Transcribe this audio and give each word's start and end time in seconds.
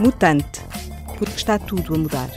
Mutante, 0.00 0.62
porque 1.18 1.36
está 1.36 1.58
tudo 1.58 1.94
a 1.94 1.98
mudar. 1.98 2.30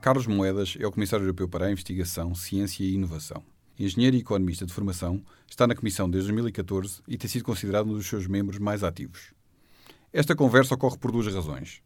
Carlos 0.00 0.26
Moedas 0.26 0.76
é 0.80 0.84
o 0.84 0.90
Comissário 0.90 1.22
Europeu 1.22 1.48
para 1.48 1.66
a 1.66 1.70
Investigação, 1.70 2.34
Ciência 2.34 2.82
e 2.82 2.94
Inovação. 2.94 3.44
Engenheiro 3.78 4.16
e 4.16 4.20
economista 4.20 4.66
de 4.66 4.72
formação, 4.72 5.22
está 5.48 5.68
na 5.68 5.76
Comissão 5.76 6.10
desde 6.10 6.32
2014 6.32 7.00
e 7.06 7.16
tem 7.16 7.30
sido 7.30 7.44
considerado 7.44 7.86
um 7.86 7.94
dos 7.94 8.08
seus 8.08 8.26
membros 8.26 8.58
mais 8.58 8.82
ativos. 8.82 9.32
Esta 10.12 10.34
conversa 10.34 10.74
ocorre 10.74 10.98
por 10.98 11.12
duas 11.12 11.32
razões. 11.32 11.80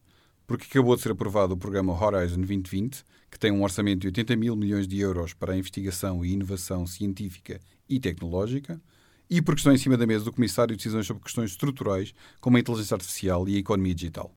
Porque 0.46 0.66
acabou 0.70 0.94
de 0.94 1.02
ser 1.02 1.12
aprovado 1.12 1.54
o 1.54 1.56
programa 1.56 1.92
Horizon 1.92 2.36
2020, 2.36 3.04
que 3.30 3.38
tem 3.38 3.50
um 3.50 3.62
orçamento 3.62 4.00
de 4.00 4.06
80 4.08 4.36
mil 4.36 4.54
milhões 4.54 4.86
de 4.86 5.00
euros 5.00 5.34
para 5.34 5.52
a 5.52 5.56
investigação 5.56 6.24
e 6.24 6.32
inovação 6.32 6.86
científica 6.86 7.60
e 7.88 7.98
tecnológica, 7.98 8.80
e 9.28 9.42
porque 9.42 9.60
estão 9.60 9.72
em 9.72 9.78
cima 9.78 9.96
da 9.96 10.06
mesa 10.06 10.24
do 10.24 10.32
Comissário 10.32 10.76
decisões 10.76 11.06
sobre 11.06 11.22
questões 11.22 11.50
estruturais 11.50 12.14
como 12.40 12.56
a 12.56 12.60
inteligência 12.60 12.94
artificial 12.94 13.48
e 13.48 13.56
a 13.56 13.58
economia 13.58 13.94
digital. 13.94 14.32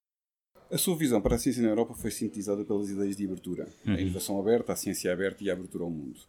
A 0.72 0.78
sua 0.78 0.96
visão 0.96 1.20
para 1.20 1.36
a 1.36 1.40
ciência 1.40 1.64
na 1.64 1.70
Europa 1.70 1.94
foi 1.96 2.12
sintetizada 2.12 2.64
pelas 2.64 2.90
ideias 2.90 3.16
de 3.16 3.26
abertura, 3.26 3.68
uhum. 3.86 3.94
a 3.94 4.02
inovação 4.02 4.40
aberta, 4.40 4.74
a 4.74 4.76
ciência 4.76 5.12
aberta 5.12 5.44
e 5.44 5.50
a 5.50 5.54
abertura 5.54 5.84
ao 5.84 5.90
mundo. 5.90 6.20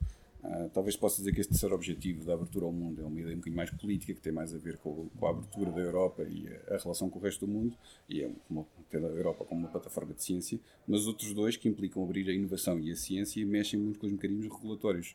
Uh, 0.43 0.71
talvez 0.71 0.97
possa 0.97 1.19
dizer 1.19 1.35
que 1.35 1.41
este 1.41 1.51
terceiro 1.51 1.75
objetivo 1.75 2.25
da 2.25 2.33
abertura 2.33 2.65
ao 2.65 2.73
mundo 2.73 3.03
é 3.03 3.05
uma 3.05 3.21
ideia 3.21 3.35
um 3.35 3.39
bocadinho 3.39 3.57
mais 3.57 3.71
política, 3.71 4.15
que 4.15 4.21
tem 4.21 4.33
mais 4.33 4.55
a 4.55 4.59
ver 4.59 4.79
com, 4.79 5.09
com 5.11 5.27
a 5.27 5.31
abertura 5.31 5.71
da 5.71 5.81
Europa 5.81 6.23
e 6.23 6.49
a, 6.49 6.77
a, 6.77 6.79
relação 6.79 7.11
com 7.11 7.19
o 7.19 7.23
resto 7.23 7.47
do 7.47 7.53
mundo, 7.53 7.77
e 8.09 8.23
é 8.23 8.31
uma, 8.49 8.67
ter 8.89 9.05
a 9.05 9.09
Europa 9.09 9.45
como 9.45 9.61
uma 9.61 9.69
plataforma 9.69 10.15
de 10.15 10.25
ciência, 10.25 10.59
mas 10.87 11.03
os 11.03 11.09
outros 11.09 11.35
dois, 11.35 11.57
que 11.57 11.69
implicam 11.69 12.03
abrir 12.03 12.29
a 12.31 12.33
inovação 12.33 12.81
e 12.81 12.91
a 12.91 12.97
ciência, 12.97 13.45
mexem 13.45 13.79
muito 13.79 13.99
com 13.99 14.07
os 14.07 14.13
mecanismos 14.13 14.51
regulatórios, 14.51 15.15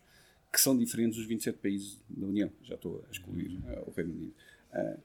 que 0.52 0.62
são 0.62 0.78
diferentes 0.78 1.18
dos 1.18 1.26
27 1.26 1.58
países 1.58 2.00
da 2.08 2.28
União. 2.28 2.52
Já 2.64 2.76
estou 2.76 3.04
a 3.08 3.12
excluir 3.12 3.58
uh, 3.58 3.90
o 3.90 3.92
Reino 3.92 4.14
Unido. 4.14 4.34
Uh, 4.74 5.00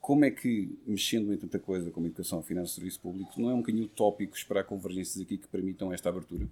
como 0.00 0.24
é 0.24 0.30
que, 0.30 0.78
mexendo 0.86 1.32
em 1.32 1.36
tanta 1.36 1.58
coisa 1.58 1.90
como 1.90 2.06
educação, 2.06 2.42
finanças 2.42 2.74
serviço 2.74 3.00
público, 3.00 3.40
não 3.40 3.50
é 3.50 3.54
um 3.54 3.60
bocadinho 3.60 3.86
utópico 3.86 4.36
esperar 4.36 4.64
convergências 4.64 5.20
aqui 5.20 5.38
que 5.38 5.48
permitam 5.48 5.92
esta 5.92 6.10
abertura? 6.10 6.46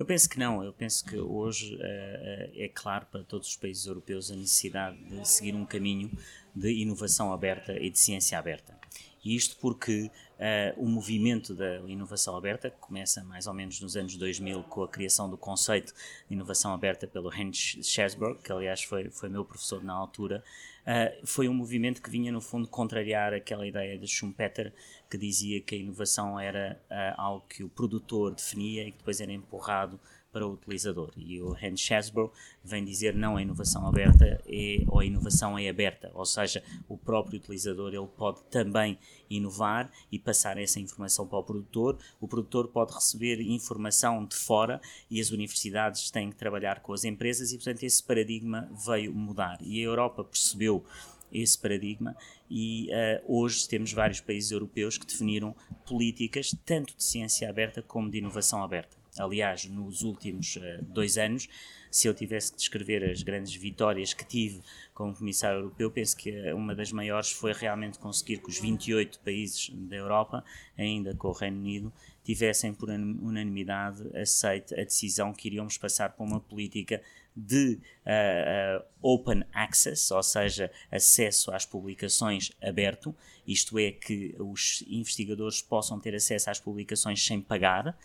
Eu 0.00 0.06
penso 0.06 0.30
que 0.30 0.38
não. 0.38 0.64
Eu 0.64 0.72
penso 0.72 1.04
que 1.04 1.18
hoje 1.18 1.76
uh, 1.76 2.50
é 2.54 2.70
claro 2.74 3.04
para 3.12 3.22
todos 3.22 3.48
os 3.48 3.56
países 3.56 3.84
europeus 3.84 4.30
a 4.30 4.34
necessidade 4.34 4.96
de 4.96 5.28
seguir 5.28 5.54
um 5.54 5.66
caminho 5.66 6.10
de 6.56 6.72
inovação 6.72 7.34
aberta 7.34 7.74
e 7.74 7.90
de 7.90 7.98
ciência 7.98 8.38
aberta. 8.38 8.80
E 9.22 9.36
isto 9.36 9.58
porque 9.58 10.10
uh, 10.38 10.82
o 10.82 10.88
movimento 10.88 11.54
da 11.54 11.80
inovação 11.80 12.34
aberta, 12.34 12.70
que 12.70 12.78
começa 12.78 13.22
mais 13.24 13.46
ou 13.46 13.52
menos 13.52 13.78
nos 13.78 13.94
anos 13.94 14.16
2000 14.16 14.62
com 14.62 14.82
a 14.82 14.88
criação 14.88 15.28
do 15.28 15.36
conceito 15.36 15.92
de 16.26 16.34
inovação 16.34 16.72
aberta 16.72 17.06
pelo 17.06 17.30
Heinz 17.30 17.76
Scherzberg, 17.82 18.40
que 18.42 18.50
aliás 18.50 18.82
foi, 18.82 19.10
foi 19.10 19.28
meu 19.28 19.44
professor 19.44 19.84
na 19.84 19.92
altura, 19.92 20.42
uh, 20.86 21.26
foi 21.26 21.46
um 21.46 21.52
movimento 21.52 22.00
que 22.00 22.08
vinha 22.08 22.32
no 22.32 22.40
fundo 22.40 22.66
contrariar 22.66 23.34
aquela 23.34 23.66
ideia 23.66 23.98
de 23.98 24.08
Schumpeter 24.08 24.72
que 25.10 25.18
dizia 25.18 25.60
que 25.60 25.74
a 25.74 25.78
inovação 25.78 26.38
era 26.38 26.80
uh, 26.88 27.20
algo 27.20 27.44
que 27.48 27.64
o 27.64 27.68
produtor 27.68 28.32
definia 28.32 28.86
e 28.86 28.92
que 28.92 28.98
depois 28.98 29.20
era 29.20 29.32
empurrado 29.32 29.98
para 30.32 30.46
o 30.46 30.52
utilizador. 30.52 31.10
E 31.16 31.40
o 31.40 31.52
Hans 31.54 31.80
Chesbrough 31.80 32.30
vem 32.62 32.84
dizer 32.84 33.14
não, 33.14 33.36
a 33.36 33.42
inovação 33.42 33.86
aberta 33.86 34.40
é, 34.46 34.84
ou 34.86 35.00
a 35.00 35.04
inovação 35.04 35.58
é 35.58 35.68
aberta, 35.68 36.10
ou 36.14 36.24
seja, 36.24 36.62
o 36.88 36.96
próprio 36.96 37.38
utilizador 37.38 37.92
ele 37.92 38.06
pode 38.06 38.40
também 38.44 38.98
inovar 39.28 39.90
e 40.10 40.18
passar 40.18 40.56
essa 40.58 40.78
informação 40.78 41.26
para 41.26 41.38
o 41.38 41.42
produtor, 41.42 41.98
o 42.20 42.28
produtor 42.28 42.68
pode 42.68 42.92
receber 42.92 43.40
informação 43.40 44.24
de 44.24 44.36
fora 44.36 44.80
e 45.10 45.20
as 45.20 45.30
universidades 45.30 46.10
têm 46.10 46.30
que 46.30 46.36
trabalhar 46.36 46.80
com 46.80 46.92
as 46.92 47.04
empresas 47.04 47.52
e, 47.52 47.56
portanto, 47.56 47.82
esse 47.82 48.02
paradigma 48.02 48.70
veio 48.86 49.12
mudar. 49.12 49.58
E 49.60 49.80
a 49.80 49.84
Europa 49.84 50.22
percebeu 50.22 50.84
esse 51.32 51.58
paradigma 51.58 52.16
e 52.50 52.88
uh, 52.88 53.40
hoje 53.40 53.68
temos 53.68 53.92
vários 53.92 54.20
países 54.20 54.50
europeus 54.50 54.98
que 54.98 55.06
definiram 55.06 55.54
políticas 55.86 56.54
tanto 56.64 56.96
de 56.96 57.02
ciência 57.02 57.48
aberta 57.48 57.82
como 57.82 58.10
de 58.10 58.18
inovação 58.18 58.62
aberta. 58.62 58.96
Aliás, 59.18 59.64
nos 59.66 60.02
últimos 60.02 60.56
uh, 60.56 60.82
dois 60.82 61.18
anos, 61.18 61.48
se 61.90 62.06
eu 62.06 62.14
tivesse 62.14 62.52
que 62.52 62.58
descrever 62.58 63.04
as 63.04 63.22
grandes 63.22 63.54
vitórias 63.54 64.14
que 64.14 64.24
tive 64.24 64.60
como 64.94 65.14
Comissário 65.14 65.60
Europeu, 65.60 65.90
penso 65.90 66.16
que 66.16 66.52
uma 66.52 66.74
das 66.74 66.92
maiores 66.92 67.30
foi 67.30 67.52
realmente 67.52 67.98
conseguir 67.98 68.38
que 68.38 68.48
os 68.48 68.58
28 68.58 69.20
países 69.20 69.70
da 69.70 69.96
Europa, 69.96 70.44
ainda 70.78 71.14
com 71.14 71.28
o 71.28 71.32
Reino 71.32 71.58
Unido, 71.58 71.92
tivessem 72.22 72.72
por 72.72 72.88
unanimidade 72.88 74.02
aceito 74.16 74.74
a 74.74 74.84
decisão 74.84 75.32
que 75.32 75.48
iríamos 75.48 75.78
passar 75.78 76.10
para 76.10 76.24
uma 76.24 76.38
política 76.38 77.02
de 77.34 77.78
uh, 78.04 78.80
uh, 78.80 78.84
open 79.00 79.44
access, 79.52 80.12
ou 80.12 80.22
seja, 80.22 80.70
acesso 80.90 81.50
às 81.52 81.64
publicações 81.64 82.52
aberto, 82.62 83.14
isto 83.46 83.78
é, 83.78 83.90
que 83.90 84.34
os 84.38 84.84
investigadores 84.86 85.62
possam 85.62 85.98
ter 85.98 86.14
acesso 86.14 86.50
às 86.50 86.60
publicações 86.60 87.24
sem 87.24 87.40
pagar 87.40 87.96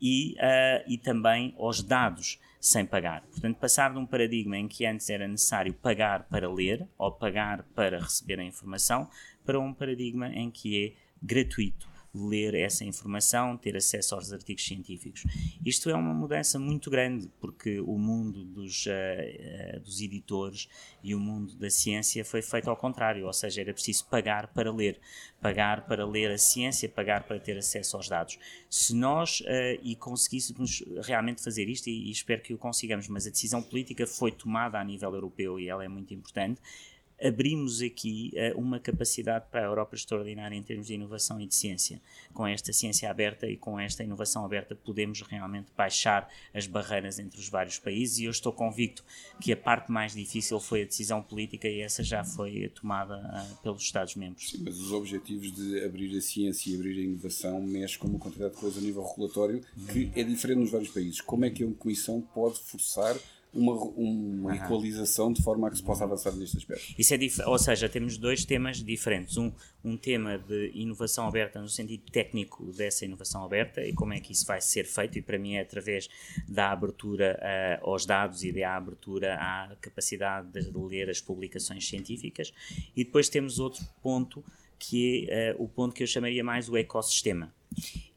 e, 0.00 0.34
uh, 0.34 0.84
e 0.86 0.98
também 0.98 1.54
aos 1.58 1.82
dados 1.82 2.38
sem 2.60 2.84
pagar. 2.84 3.22
Portanto, 3.22 3.56
passar 3.56 3.92
de 3.92 3.98
um 3.98 4.06
paradigma 4.06 4.56
em 4.56 4.68
que 4.68 4.84
antes 4.84 5.08
era 5.08 5.26
necessário 5.26 5.72
pagar 5.72 6.28
para 6.28 6.48
ler 6.48 6.86
ou 6.98 7.10
pagar 7.10 7.64
para 7.74 7.98
receber 7.98 8.38
a 8.38 8.44
informação, 8.44 9.08
para 9.44 9.58
um 9.58 9.72
paradigma 9.72 10.28
em 10.28 10.50
que 10.50 10.86
é 10.86 10.92
gratuito 11.22 11.89
ler 12.14 12.54
essa 12.54 12.84
informação, 12.84 13.56
ter 13.56 13.76
acesso 13.76 14.14
aos 14.14 14.32
artigos 14.32 14.64
científicos. 14.64 15.24
Isto 15.64 15.90
é 15.90 15.94
uma 15.94 16.12
mudança 16.12 16.58
muito 16.58 16.90
grande, 16.90 17.30
porque 17.40 17.80
o 17.80 17.96
mundo 17.96 18.44
dos, 18.44 18.86
uh, 18.86 18.90
uh, 19.76 19.80
dos 19.80 20.00
editores 20.00 20.68
e 21.02 21.14
o 21.14 21.20
mundo 21.20 21.54
da 21.54 21.70
ciência 21.70 22.24
foi 22.24 22.42
feito 22.42 22.68
ao 22.68 22.76
contrário, 22.76 23.26
ou 23.26 23.32
seja, 23.32 23.60
era 23.60 23.72
preciso 23.72 24.06
pagar 24.06 24.48
para 24.48 24.72
ler, 24.72 24.98
pagar 25.40 25.86
para 25.86 26.04
ler 26.04 26.32
a 26.32 26.38
ciência, 26.38 26.88
pagar 26.88 27.24
para 27.24 27.38
ter 27.38 27.56
acesso 27.56 27.96
aos 27.96 28.08
dados. 28.08 28.38
Se 28.68 28.94
nós, 28.94 29.40
uh, 29.40 29.80
e 29.82 29.94
conseguíssemos 29.94 30.82
realmente 31.02 31.42
fazer 31.42 31.68
isto, 31.68 31.88
e, 31.88 32.08
e 32.08 32.10
espero 32.10 32.42
que 32.42 32.52
o 32.52 32.58
consigamos, 32.58 33.08
mas 33.08 33.26
a 33.26 33.30
decisão 33.30 33.62
política 33.62 34.06
foi 34.06 34.32
tomada 34.32 34.78
a 34.78 34.84
nível 34.84 35.14
europeu 35.14 35.60
e 35.60 35.68
ela 35.68 35.84
é 35.84 35.88
muito 35.88 36.12
importante, 36.12 36.60
abrimos 37.22 37.80
aqui 37.82 38.32
uh, 38.34 38.58
uma 38.58 38.80
capacidade 38.80 39.46
para 39.50 39.60
a 39.60 39.64
Europa 39.64 39.94
extraordinária 39.94 40.56
em 40.56 40.62
termos 40.62 40.86
de 40.86 40.94
inovação 40.94 41.40
e 41.40 41.46
de 41.46 41.54
ciência. 41.54 42.00
Com 42.32 42.46
esta 42.46 42.72
ciência 42.72 43.10
aberta 43.10 43.46
e 43.46 43.56
com 43.56 43.78
esta 43.78 44.02
inovação 44.02 44.44
aberta, 44.44 44.74
podemos 44.74 45.20
realmente 45.22 45.68
baixar 45.76 46.28
as 46.54 46.66
barreiras 46.66 47.18
entre 47.18 47.38
os 47.38 47.48
vários 47.48 47.78
países 47.78 48.18
e 48.18 48.24
eu 48.24 48.30
estou 48.30 48.52
convicto 48.52 49.04
que 49.40 49.52
a 49.52 49.56
parte 49.56 49.90
mais 49.90 50.14
difícil 50.14 50.58
foi 50.60 50.82
a 50.82 50.86
decisão 50.86 51.22
política 51.22 51.68
e 51.68 51.80
essa 51.80 52.02
já 52.02 52.24
foi 52.24 52.68
tomada 52.68 53.16
uh, 53.16 53.62
pelos 53.62 53.82
Estados-membros. 53.82 54.50
Sim, 54.50 54.62
mas 54.64 54.78
os 54.78 54.92
objetivos 54.92 55.52
de 55.52 55.84
abrir 55.84 56.16
a 56.16 56.20
ciência 56.20 56.70
e 56.70 56.74
abrir 56.74 56.98
a 56.98 57.02
inovação 57.02 57.60
mexem 57.60 57.98
com 57.98 58.08
uma 58.08 58.18
quantidade 58.18 58.54
de 58.54 58.60
coisas 58.60 58.82
a 58.82 58.86
nível 58.86 59.02
regulatório 59.02 59.60
que 59.92 60.10
é 60.14 60.22
diferente 60.22 60.58
nos 60.58 60.70
vários 60.70 60.90
países. 60.90 61.20
Como 61.20 61.44
é 61.44 61.50
que 61.50 61.64
a 61.64 61.70
Comissão 61.72 62.20
pode 62.20 62.58
forçar 62.60 63.16
uma, 63.52 63.74
uma 63.74 64.56
equalização 64.56 65.32
de 65.32 65.42
forma 65.42 65.66
a 65.66 65.70
que 65.70 65.76
se 65.76 65.82
possa 65.82 66.04
avançar 66.04 66.32
neste 66.36 66.56
aspecto. 66.56 66.94
Isso 66.98 67.14
é 67.14 67.18
ou 67.46 67.58
seja, 67.58 67.88
temos 67.88 68.16
dois 68.16 68.44
temas 68.44 68.82
diferentes. 68.82 69.36
Um, 69.36 69.52
um 69.84 69.96
tema 69.96 70.38
de 70.38 70.70
inovação 70.74 71.26
aberta 71.26 71.60
no 71.60 71.68
sentido 71.68 72.10
técnico 72.10 72.72
dessa 72.72 73.04
inovação 73.04 73.44
aberta 73.44 73.84
e 73.84 73.92
como 73.92 74.12
é 74.12 74.20
que 74.20 74.32
isso 74.32 74.46
vai 74.46 74.60
ser 74.60 74.84
feito, 74.84 75.18
e 75.18 75.22
para 75.22 75.38
mim 75.38 75.54
é 75.54 75.60
através 75.60 76.08
da 76.48 76.70
abertura 76.70 77.38
uh, 77.82 77.90
aos 77.90 78.06
dados 78.06 78.44
e 78.44 78.52
da 78.52 78.76
abertura 78.76 79.34
à 79.34 79.74
capacidade 79.80 80.50
de 80.52 80.78
ler 80.78 81.10
as 81.10 81.20
publicações 81.20 81.88
científicas. 81.88 82.52
E 82.96 83.04
depois 83.04 83.28
temos 83.28 83.58
outro 83.58 83.84
ponto 84.02 84.44
que 84.78 85.26
é 85.28 85.54
uh, 85.58 85.62
o 85.62 85.68
ponto 85.68 85.94
que 85.94 86.02
eu 86.02 86.06
chamaria 86.06 86.44
mais 86.44 86.68
o 86.68 86.76
ecossistema. 86.76 87.52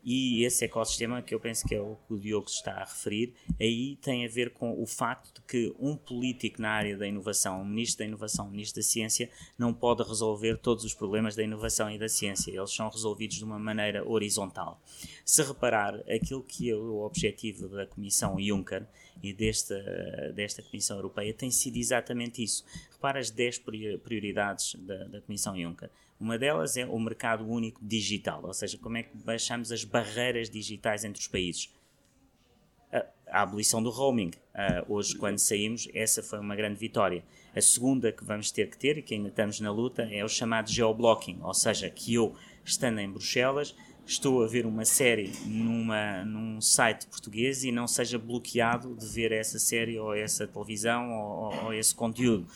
E 0.04 0.44
esse 0.44 0.66
ecossistema, 0.66 1.22
que 1.22 1.34
eu 1.34 1.40
penso 1.40 1.66
que 1.66 1.74
é 1.74 1.80
o 1.80 1.96
que 2.08 2.14
o 2.14 2.20
Diogo 2.20 2.48
está 2.50 2.74
a 2.74 2.84
referir, 2.84 3.34
aí 3.60 3.96
tem 4.02 4.26
a 4.26 4.28
ver 4.28 4.50
com 4.52 4.82
o 4.82 4.86
facto 4.86 5.34
de 5.36 5.42
que 5.48 5.74
um 5.80 5.96
político 5.96 6.62
na 6.62 6.72
área 6.72 6.98
da 6.98 7.08
inovação, 7.08 7.62
um 7.62 7.66
ministro 7.66 8.00
da 8.00 8.06
inovação, 8.06 8.48
um 8.48 8.52
ministro 8.52 8.82
da 8.82 8.86
ciência, 8.86 9.30
não 9.58 9.74
pode 9.74 10.04
resolver 10.04 10.58
todos 10.58 10.84
os 10.84 10.94
problemas 10.94 11.36
da 11.36 11.44
inovação 11.44 11.90
e 11.90 11.98
da 11.98 12.10
ciência. 12.10 12.52
Eles 12.52 12.74
são 12.74 12.90
resolvidos 12.90 13.38
de 13.38 13.46
uma 13.46 13.58
maneira 13.58 14.06
horizontal. 14.06 14.82
Se 15.24 15.42
reparar, 15.42 15.96
aquilo 16.10 16.44
que 16.44 16.70
é 16.70 16.76
o 16.76 17.00
objetivo 17.00 17.70
da 17.70 17.86
Comissão 17.86 18.38
Juncker 18.40 18.86
e 19.22 19.32
desta, 19.32 20.34
desta 20.36 20.62
Comissão 20.62 20.98
Europeia 20.98 21.34
tem 21.34 21.50
sido 21.50 21.78
exatamente 21.78 22.44
isso. 22.44 22.66
Repara 22.92 23.20
as 23.20 23.30
10 23.30 23.60
prioridades 24.04 24.76
da, 24.76 25.06
da 25.06 25.22
Comissão 25.22 25.56
Juncker. 25.56 25.90
Uma 26.24 26.38
delas 26.38 26.78
é 26.78 26.86
o 26.86 26.98
mercado 27.00 27.46
único 27.46 27.84
digital, 27.84 28.42
ou 28.46 28.54
seja, 28.54 28.78
como 28.78 28.98
é 28.98 29.04
que 29.04 29.18
baixamos 29.18 29.72
as 29.74 29.84
barreiras 29.94 30.50
digitais 30.50 31.06
entre 31.06 31.22
os 31.22 31.28
países. 31.28 31.72
A, 32.92 33.06
a 33.28 33.42
abolição 33.44 33.82
do 33.82 33.92
roaming. 33.92 34.32
Uh, 34.56 34.94
hoje, 34.94 35.16
quando 35.16 35.38
saímos, 35.38 35.88
essa 35.94 36.24
foi 36.24 36.40
uma 36.40 36.56
grande 36.56 36.80
vitória. 36.80 37.24
A 37.56 37.62
segunda 37.62 38.12
que 38.12 38.24
vamos 38.24 38.50
ter 38.50 38.72
que 38.72 38.78
ter, 38.78 38.98
e 38.98 39.04
que 39.04 39.14
ainda 39.14 39.30
estamos 39.30 39.60
na 39.60 39.72
luta, 39.72 40.02
é 40.12 40.26
o 40.26 40.28
chamado 40.28 40.72
geoblocking, 40.72 41.40
ou 41.44 41.54
seja, 41.54 41.88
que 41.92 42.16
eu, 42.16 42.36
estando 42.66 43.00
em 43.00 43.10
Bruxelas, 43.10 43.76
estou 44.06 44.44
a 44.44 44.48
ver 44.48 44.66
uma 44.66 44.84
série 44.84 45.32
numa, 45.46 46.26
num 46.26 46.60
site 46.60 47.06
português 47.06 47.64
e 47.64 47.72
não 47.72 47.88
seja 47.88 48.18
bloqueado 48.18 48.96
de 48.96 49.06
ver 49.06 49.32
essa 49.32 49.60
série 49.60 50.00
ou 50.00 50.14
essa 50.16 50.48
televisão 50.48 51.12
ou, 51.12 51.66
ou 51.66 51.74
esse 51.74 51.94
conteúdo. 51.94 52.48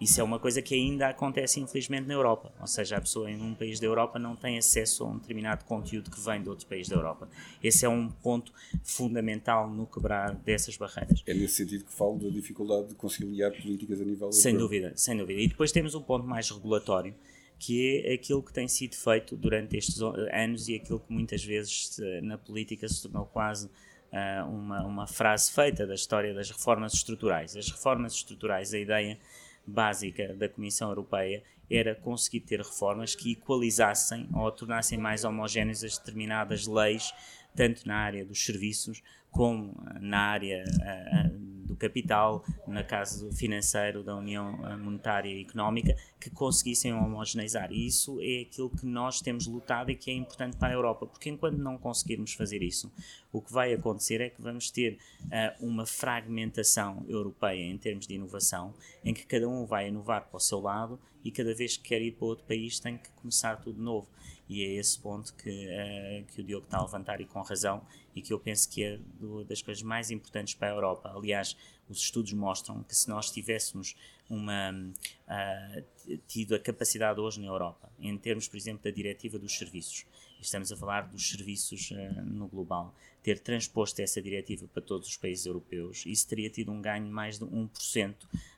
Isso 0.00 0.18
é 0.18 0.24
uma 0.24 0.38
coisa 0.38 0.62
que 0.62 0.74
ainda 0.74 1.08
acontece, 1.08 1.60
infelizmente, 1.60 2.06
na 2.06 2.14
Europa. 2.14 2.50
Ou 2.58 2.66
seja, 2.66 2.96
a 2.96 3.00
pessoa 3.00 3.30
em 3.30 3.38
um 3.40 3.54
país 3.54 3.78
da 3.78 3.86
Europa 3.86 4.18
não 4.18 4.34
tem 4.34 4.56
acesso 4.56 5.04
a 5.04 5.08
um 5.08 5.18
determinado 5.18 5.64
conteúdo 5.66 6.10
que 6.10 6.18
vem 6.18 6.42
de 6.42 6.48
outro 6.48 6.66
país 6.66 6.88
da 6.88 6.96
Europa. 6.96 7.28
Esse 7.62 7.84
é 7.84 7.88
um 7.88 8.08
ponto 8.08 8.50
fundamental 8.82 9.68
no 9.68 9.86
quebrar 9.86 10.34
dessas 10.34 10.74
barreiras. 10.78 11.22
É 11.26 11.34
nesse 11.34 11.56
sentido 11.56 11.84
que 11.84 11.92
falo 11.92 12.18
da 12.18 12.30
dificuldade 12.30 12.88
de 12.88 12.94
conciliar 12.94 13.52
políticas 13.52 14.00
a 14.00 14.04
nível 14.04 14.32
Sem 14.32 14.56
dúvida, 14.56 14.92
sem 14.96 15.18
dúvida. 15.18 15.38
E 15.38 15.48
depois 15.48 15.70
temos 15.70 15.94
um 15.94 16.00
ponto 16.00 16.26
mais 16.26 16.48
regulatório, 16.48 17.14
que 17.58 18.02
é 18.06 18.14
aquilo 18.14 18.42
que 18.42 18.54
tem 18.54 18.66
sido 18.66 18.96
feito 18.96 19.36
durante 19.36 19.76
estes 19.76 20.00
anos 20.32 20.66
e 20.66 20.76
aquilo 20.76 20.98
que 20.98 21.12
muitas 21.12 21.44
vezes 21.44 22.00
na 22.22 22.38
política 22.38 22.88
se 22.88 23.02
tornou 23.02 23.26
quase 23.26 23.66
uh, 23.66 24.48
uma, 24.48 24.82
uma 24.82 25.06
frase 25.06 25.52
feita 25.52 25.86
da 25.86 25.94
história 25.94 26.32
das 26.32 26.50
reformas 26.50 26.94
estruturais. 26.94 27.54
As 27.54 27.68
reformas 27.68 28.14
estruturais, 28.14 28.72
a 28.72 28.78
ideia 28.78 29.18
básica 29.66 30.34
da 30.34 30.48
Comissão 30.48 30.88
Europeia 30.88 31.42
era 31.70 31.94
conseguir 31.94 32.40
ter 32.40 32.58
reformas 32.58 33.14
que 33.14 33.32
equalizassem 33.32 34.28
ou 34.34 34.50
tornassem 34.50 34.98
mais 34.98 35.24
homogéneas 35.24 35.84
as 35.84 35.96
determinadas 35.98 36.66
leis, 36.66 37.14
tanto 37.54 37.86
na 37.86 37.96
área 37.96 38.24
dos 38.24 38.44
serviços 38.44 39.02
como 39.30 39.74
na 40.00 40.18
área 40.18 40.64
uh, 40.64 41.49
capital, 41.80 42.44
na 42.66 42.84
caso 42.84 43.32
financeiro 43.32 44.04
da 44.04 44.14
União 44.14 44.58
Monetária 44.78 45.30
e 45.30 45.42
Económica, 45.42 45.96
que 46.20 46.30
conseguissem 46.30 46.92
homogeneizar. 46.92 47.72
E 47.72 47.86
isso 47.86 48.18
é 48.20 48.42
aquilo 48.42 48.70
que 48.70 48.86
nós 48.86 49.20
temos 49.20 49.46
lutado 49.46 49.90
e 49.90 49.96
que 49.96 50.10
é 50.10 50.14
importante 50.14 50.56
para 50.56 50.68
a 50.68 50.72
Europa, 50.72 51.06
porque 51.06 51.30
enquanto 51.30 51.56
não 51.56 51.78
conseguirmos 51.78 52.34
fazer 52.34 52.62
isso, 52.62 52.92
o 53.32 53.40
que 53.40 53.52
vai 53.52 53.72
acontecer 53.72 54.20
é 54.20 54.28
que 54.28 54.40
vamos 54.40 54.70
ter 54.70 54.98
uh, 55.24 55.66
uma 55.66 55.86
fragmentação 55.86 57.04
europeia 57.08 57.64
em 57.64 57.78
termos 57.78 58.06
de 58.06 58.14
inovação, 58.14 58.74
em 59.04 59.14
que 59.14 59.24
cada 59.24 59.48
um 59.48 59.64
vai 59.64 59.88
inovar 59.88 60.28
para 60.28 60.36
o 60.36 60.40
seu 60.40 60.60
lado 60.60 61.00
e 61.24 61.30
cada 61.30 61.54
vez 61.54 61.76
que 61.76 61.88
quer 61.88 62.02
ir 62.02 62.12
para 62.12 62.26
outro 62.26 62.44
país 62.44 62.78
tem 62.78 62.96
que 62.96 63.10
começar 63.10 63.56
tudo 63.56 63.76
de 63.76 63.82
novo. 63.82 64.08
E 64.48 64.64
é 64.64 64.74
esse 64.74 64.98
ponto 64.98 65.32
que, 65.34 65.48
uh, 65.48 66.24
que 66.32 66.40
o 66.40 66.44
Diogo 66.44 66.64
está 66.64 66.78
a 66.78 66.82
levantar 66.82 67.20
e 67.20 67.24
com 67.24 67.40
razão, 67.40 67.86
e 68.16 68.20
que 68.20 68.32
eu 68.32 68.38
penso 68.38 68.68
que 68.68 68.82
é 68.82 68.98
do, 69.20 69.44
das 69.44 69.62
coisas 69.62 69.82
mais 69.82 70.10
importantes 70.10 70.54
para 70.54 70.68
a 70.68 70.74
Europa. 70.74 71.12
Aliás, 71.14 71.56
os 71.88 71.98
estudos 71.98 72.32
mostram 72.32 72.82
que 72.82 72.96
se 72.96 73.08
nós 73.08 73.30
tivéssemos 73.30 73.96
uma, 74.28 74.72
uh, 74.72 76.18
tido 76.26 76.54
a 76.54 76.58
capacidade 76.58 77.20
hoje 77.20 77.40
na 77.40 77.46
Europa, 77.46 77.90
em 78.00 78.16
termos, 78.16 78.48
por 78.48 78.56
exemplo, 78.56 78.82
da 78.84 78.90
diretiva 78.90 79.38
dos 79.38 79.56
serviços, 79.56 80.06
estamos 80.40 80.72
a 80.72 80.76
falar 80.76 81.02
dos 81.02 81.30
serviços 81.30 81.90
uh, 81.90 82.22
no 82.24 82.48
global, 82.48 82.94
ter 83.22 83.38
transposto 83.38 84.00
essa 84.00 84.22
diretiva 84.22 84.66
para 84.66 84.82
todos 84.82 85.08
os 85.08 85.16
países 85.16 85.46
europeus, 85.46 86.04
isso 86.06 86.26
teria 86.28 86.48
tido 86.48 86.72
um 86.72 86.80
ganho 86.80 87.04
de 87.04 87.10
mais 87.10 87.38
de 87.38 87.44
1% 87.44 88.14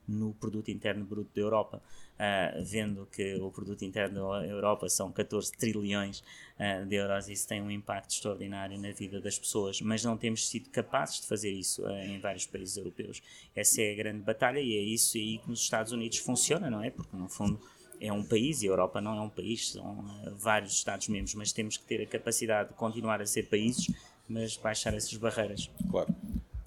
no 0.06 0.34
produto 0.34 0.70
interno 0.70 1.04
bruto 1.04 1.30
da 1.34 1.40
Europa, 1.40 1.82
uh, 2.22 2.64
vendo 2.64 3.06
que 3.06 3.34
o 3.34 3.50
produto 3.50 3.84
interno 3.84 4.30
da 4.30 4.46
Europa 4.46 4.88
são 4.88 5.10
14 5.10 5.52
trilhões 5.52 6.22
uh, 6.58 6.86
de 6.86 6.94
euros, 6.94 7.28
isso 7.28 7.48
tem 7.48 7.60
um 7.60 7.70
impacto 7.70 8.10
extraordinário 8.10 8.78
na 8.80 8.92
vida 8.92 9.20
das 9.20 9.38
pessoas, 9.38 9.80
mas 9.80 10.04
não 10.04 10.16
temos 10.16 10.48
sido 10.48 10.70
capazes 10.70 11.20
de 11.20 11.26
fazer 11.26 11.50
isso 11.50 11.82
uh, 11.82 11.90
em 11.90 12.18
vários 12.20 12.46
países 12.46 12.76
europeus. 12.76 13.20
Essa 13.54 13.82
é 13.82 13.92
a 13.92 13.96
grande 13.96 14.22
batalha 14.22 14.60
e 14.60 14.76
é 14.76 14.80
isso 14.80 15.16
aí 15.16 15.38
que 15.38 15.48
nos 15.48 15.60
Estados 15.60 15.92
Unidos 15.92 16.18
funciona, 16.18 16.70
não 16.70 16.82
é? 16.82 16.90
Porque 16.90 17.16
no 17.16 17.28
fundo 17.28 17.60
é 18.00 18.12
um 18.12 18.22
país 18.22 18.62
e 18.62 18.66
a 18.66 18.70
Europa 18.70 19.00
não 19.00 19.16
é 19.16 19.20
um 19.20 19.30
país, 19.30 19.70
são 19.70 20.04
vários 20.36 20.72
Estados-membros, 20.72 21.34
mas 21.34 21.52
temos 21.52 21.76
que 21.76 21.84
ter 21.84 22.02
a 22.02 22.06
capacidade 22.06 22.70
de 22.70 22.74
continuar 22.74 23.20
a 23.20 23.26
ser 23.26 23.48
países 23.48 23.88
mas 24.28 24.56
baixar 24.56 24.94
essas 24.94 25.14
barreiras. 25.14 25.70
Claro. 25.90 26.14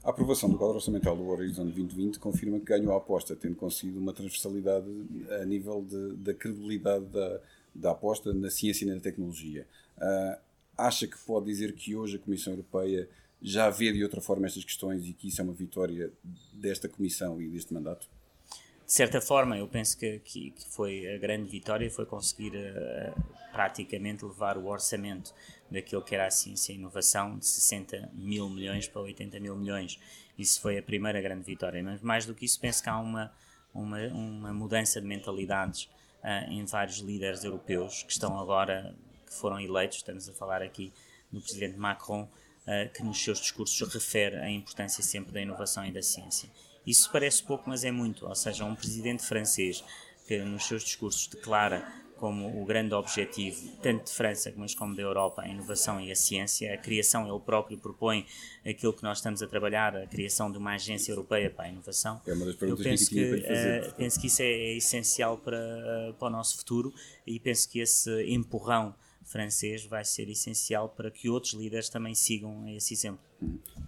A 0.06 0.12
aprovação 0.12 0.48
do 0.48 0.56
quadro 0.56 0.76
orçamental 0.76 1.18
do 1.18 1.28
Horizon 1.28 1.64
2020 1.64 2.20
confirma 2.20 2.60
que 2.60 2.66
ganhou 2.66 2.94
a 2.94 2.98
aposta, 2.98 3.36
tendo 3.36 3.56
conseguido 3.56 4.00
uma 4.00 4.14
transversalidade 4.14 4.86
a 5.42 5.44
nível 5.46 5.82
de, 5.82 6.16
da 6.18 6.32
credibilidade 6.32 7.06
da, 7.06 7.42
da 7.74 7.92
aposta 7.92 8.32
na 8.32 8.52
ciência 8.52 8.86
e 8.86 8.88
na 8.88 9.00
tecnologia. 9.00 9.66
Uh, 9.98 10.40
acha 10.78 11.08
que 11.08 11.18
pode 11.26 11.48
dizer 11.48 11.74
que 11.74 11.96
hoje 11.96 12.18
a 12.18 12.20
Comissão 12.20 12.54
Europeia 12.54 13.10
já 13.42 13.68
vê 13.72 13.92
de 13.92 14.04
outra 14.04 14.22
forma 14.22 14.46
estas 14.46 14.64
questões 14.64 15.08
e 15.08 15.12
que 15.12 15.28
isso 15.28 15.42
é 15.42 15.44
uma 15.44 15.54
vitória 15.54 16.14
desta 16.54 16.88
Comissão 16.88 17.42
e 17.42 17.48
deste 17.48 17.74
mandato? 17.74 18.08
De 18.86 18.94
certa 18.94 19.20
forma, 19.20 19.58
eu 19.58 19.68
penso 19.68 19.98
que, 19.98 20.20
que, 20.20 20.52
que, 20.52 20.70
foi 20.70 21.16
a 21.16 21.18
grande 21.18 21.50
vitória 21.50 21.90
foi 21.90 22.06
conseguir 22.06 22.54
uh, 22.56 23.24
praticamente 23.52 24.24
levar 24.24 24.58
o 24.58 24.68
orçamento 24.68 25.34
daquilo 25.72 26.04
que 26.04 26.14
era 26.14 26.28
a 26.28 26.32
ciência 26.32 26.72
e 26.72 26.76
inovação 26.76 27.40
de 27.40 27.48
60 27.48 28.12
mil 28.14 28.48
milhões 28.48 28.88
para 28.88 29.02
80 29.02 29.40
mil 29.40 29.56
milhões. 29.56 30.00
Isso 30.38 30.62
foi 30.62 30.78
a 30.78 30.84
primeira 30.84 31.20
grande 31.20 31.44
vitória. 31.44 31.82
Mas 31.82 32.00
mais 32.02 32.28
do 32.28 32.36
que 32.36 32.46
isso, 32.46 32.60
penso 32.60 32.84
que 32.84 32.90
há 32.90 33.00
uma, 33.00 33.34
uma, 33.74 34.00
uma 34.10 34.54
mudança 34.54 35.02
de 35.02 35.08
mentalidades 35.08 35.86
uh, 36.24 36.52
em 36.52 36.64
vários 36.66 37.00
líderes 37.00 37.44
europeus 37.44 38.04
que 38.04 38.12
estão 38.12 38.40
agora, 38.40 38.96
que 39.26 39.34
foram 39.34 39.60
eleitos, 39.60 39.98
estamos 39.98 40.30
a 40.30 40.34
falar 40.34 40.62
aqui 40.62 40.94
do 41.32 41.42
presidente 41.42 41.76
Macron, 41.76 42.24
uh, 42.68 42.94
que 42.94 43.02
nos 43.02 43.24
seus 43.24 43.40
discursos 43.40 43.92
refere 43.92 44.36
a 44.36 44.50
importância 44.50 45.04
sempre 45.04 45.32
da 45.32 45.42
inovação 45.42 45.84
e 45.84 45.92
da 45.92 46.04
ciência. 46.04 46.48
Isso 46.86 47.10
parece 47.12 47.44
pouco, 47.44 47.70
mas 47.70 47.84
é 47.84 47.92
muito. 47.92 48.28
Ou 48.28 48.36
seja, 48.36 48.66
um 48.66 48.76
presidente 48.76 49.24
francês 49.24 49.84
que 50.28 50.40
nos 50.40 50.66
seus 50.66 50.84
discursos 50.84 51.28
declara 51.28 51.86
como 52.18 52.62
o 52.62 52.66
grande 52.66 52.94
objetivo, 52.94 53.70
tanto 53.82 54.06
de 54.06 54.12
França 54.12 54.54
mas 54.56 54.74
como 54.74 54.96
da 54.96 55.02
Europa, 55.02 55.42
a 55.42 55.48
inovação 55.48 56.00
e 56.00 56.12
a 56.12 56.16
ciência, 56.16 56.74
a 56.74 56.78
criação, 56.78 57.28
ele 57.28 57.40
próprio 57.40 57.78
propõe 57.78 58.26
aquilo 58.66 58.94
que 58.94 59.04
nós 59.04 59.18
estamos 59.18 59.42
a 59.42 59.48
trabalhar, 59.48 59.96
a 59.96 60.08
criação 60.08 60.52
de 60.52 60.58
uma 60.58 60.76
agência 60.76 61.12
europeia 61.12 61.50
para 61.50 61.66
a 61.66 61.70
inovação. 61.70 62.22
É 62.26 62.34
uma 62.34 62.46
das 62.46 62.56
perguntas 62.56 62.86
Eu 62.86 62.92
penso 62.92 63.10
que, 63.10 63.16
que, 63.16 63.42
que 63.42 63.90
uh, 63.90 63.94
penso 63.96 64.20
que 64.20 64.28
isso 64.28 64.42
é, 64.42 64.46
é 64.46 64.78
essencial 64.78 65.38
para, 65.38 66.16
para 66.18 66.28
o 66.28 66.32
nosso 66.32 66.58
futuro 66.58 66.94
e 67.28 67.40
penso 67.40 67.70
que 67.70 67.80
esse 67.80 68.10
empurrão 68.24 68.96
francês 69.26 69.86
vai 69.86 70.06
ser 70.06 70.30
essencial 70.30 70.90
para 70.90 71.10
que 71.10 71.30
outros 71.30 71.54
líderes 71.54 71.90
também 71.90 72.14
sigam 72.14 72.68
esse 72.70 72.94
exemplo. 72.94 73.20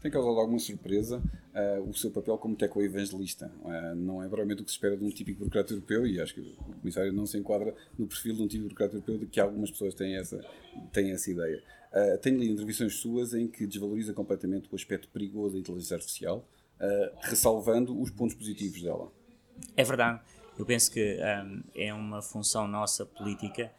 Tem 0.01 0.11
causado 0.11 0.39
alguma 0.39 0.59
surpresa 0.59 1.17
uh, 1.17 1.89
o 1.89 1.93
seu 1.93 2.11
papel 2.11 2.37
como 2.37 2.55
teco-evangelista. 2.55 3.51
Uh, 3.61 3.95
não 3.95 4.21
é 4.21 4.27
provavelmente 4.27 4.61
o 4.61 4.65
que 4.65 4.71
se 4.71 4.77
espera 4.77 4.97
de 4.97 5.05
um 5.05 5.09
típico 5.09 5.39
burocrata 5.39 5.73
europeu 5.73 6.05
e 6.05 6.19
acho 6.19 6.33
que 6.33 6.41
o 6.41 6.73
comissário 6.79 7.13
não 7.13 7.25
se 7.25 7.37
enquadra 7.37 7.73
no 7.97 8.07
perfil 8.07 8.35
de 8.35 8.41
um 8.41 8.47
típico 8.47 8.69
burocrata 8.69 8.95
europeu 8.95 9.17
de 9.19 9.27
que 9.27 9.39
algumas 9.39 9.71
pessoas 9.71 9.93
têm 9.93 10.17
essa, 10.17 10.43
têm 10.91 11.11
essa 11.11 11.29
ideia. 11.29 11.63
Uh, 11.93 12.17
tenho 12.17 12.37
lido 12.39 12.53
intervenções 12.53 12.95
suas 12.95 13.33
em 13.33 13.47
que 13.47 13.65
desvaloriza 13.65 14.13
completamente 14.13 14.67
o 14.71 14.75
aspecto 14.75 15.07
perigoso 15.07 15.53
da 15.53 15.59
inteligência 15.59 15.95
artificial, 15.95 16.45
ressalvando 17.21 17.99
os 17.99 18.11
pontos 18.11 18.35
positivos 18.35 18.83
dela. 18.83 19.11
É 19.75 19.83
verdade. 19.83 20.21
Eu 20.59 20.65
penso 20.65 20.91
que 20.91 21.17
um, 21.19 21.63
é 21.75 21.91
uma 21.93 22.21
função 22.21 22.67
nossa 22.67 23.03
política 23.03 23.71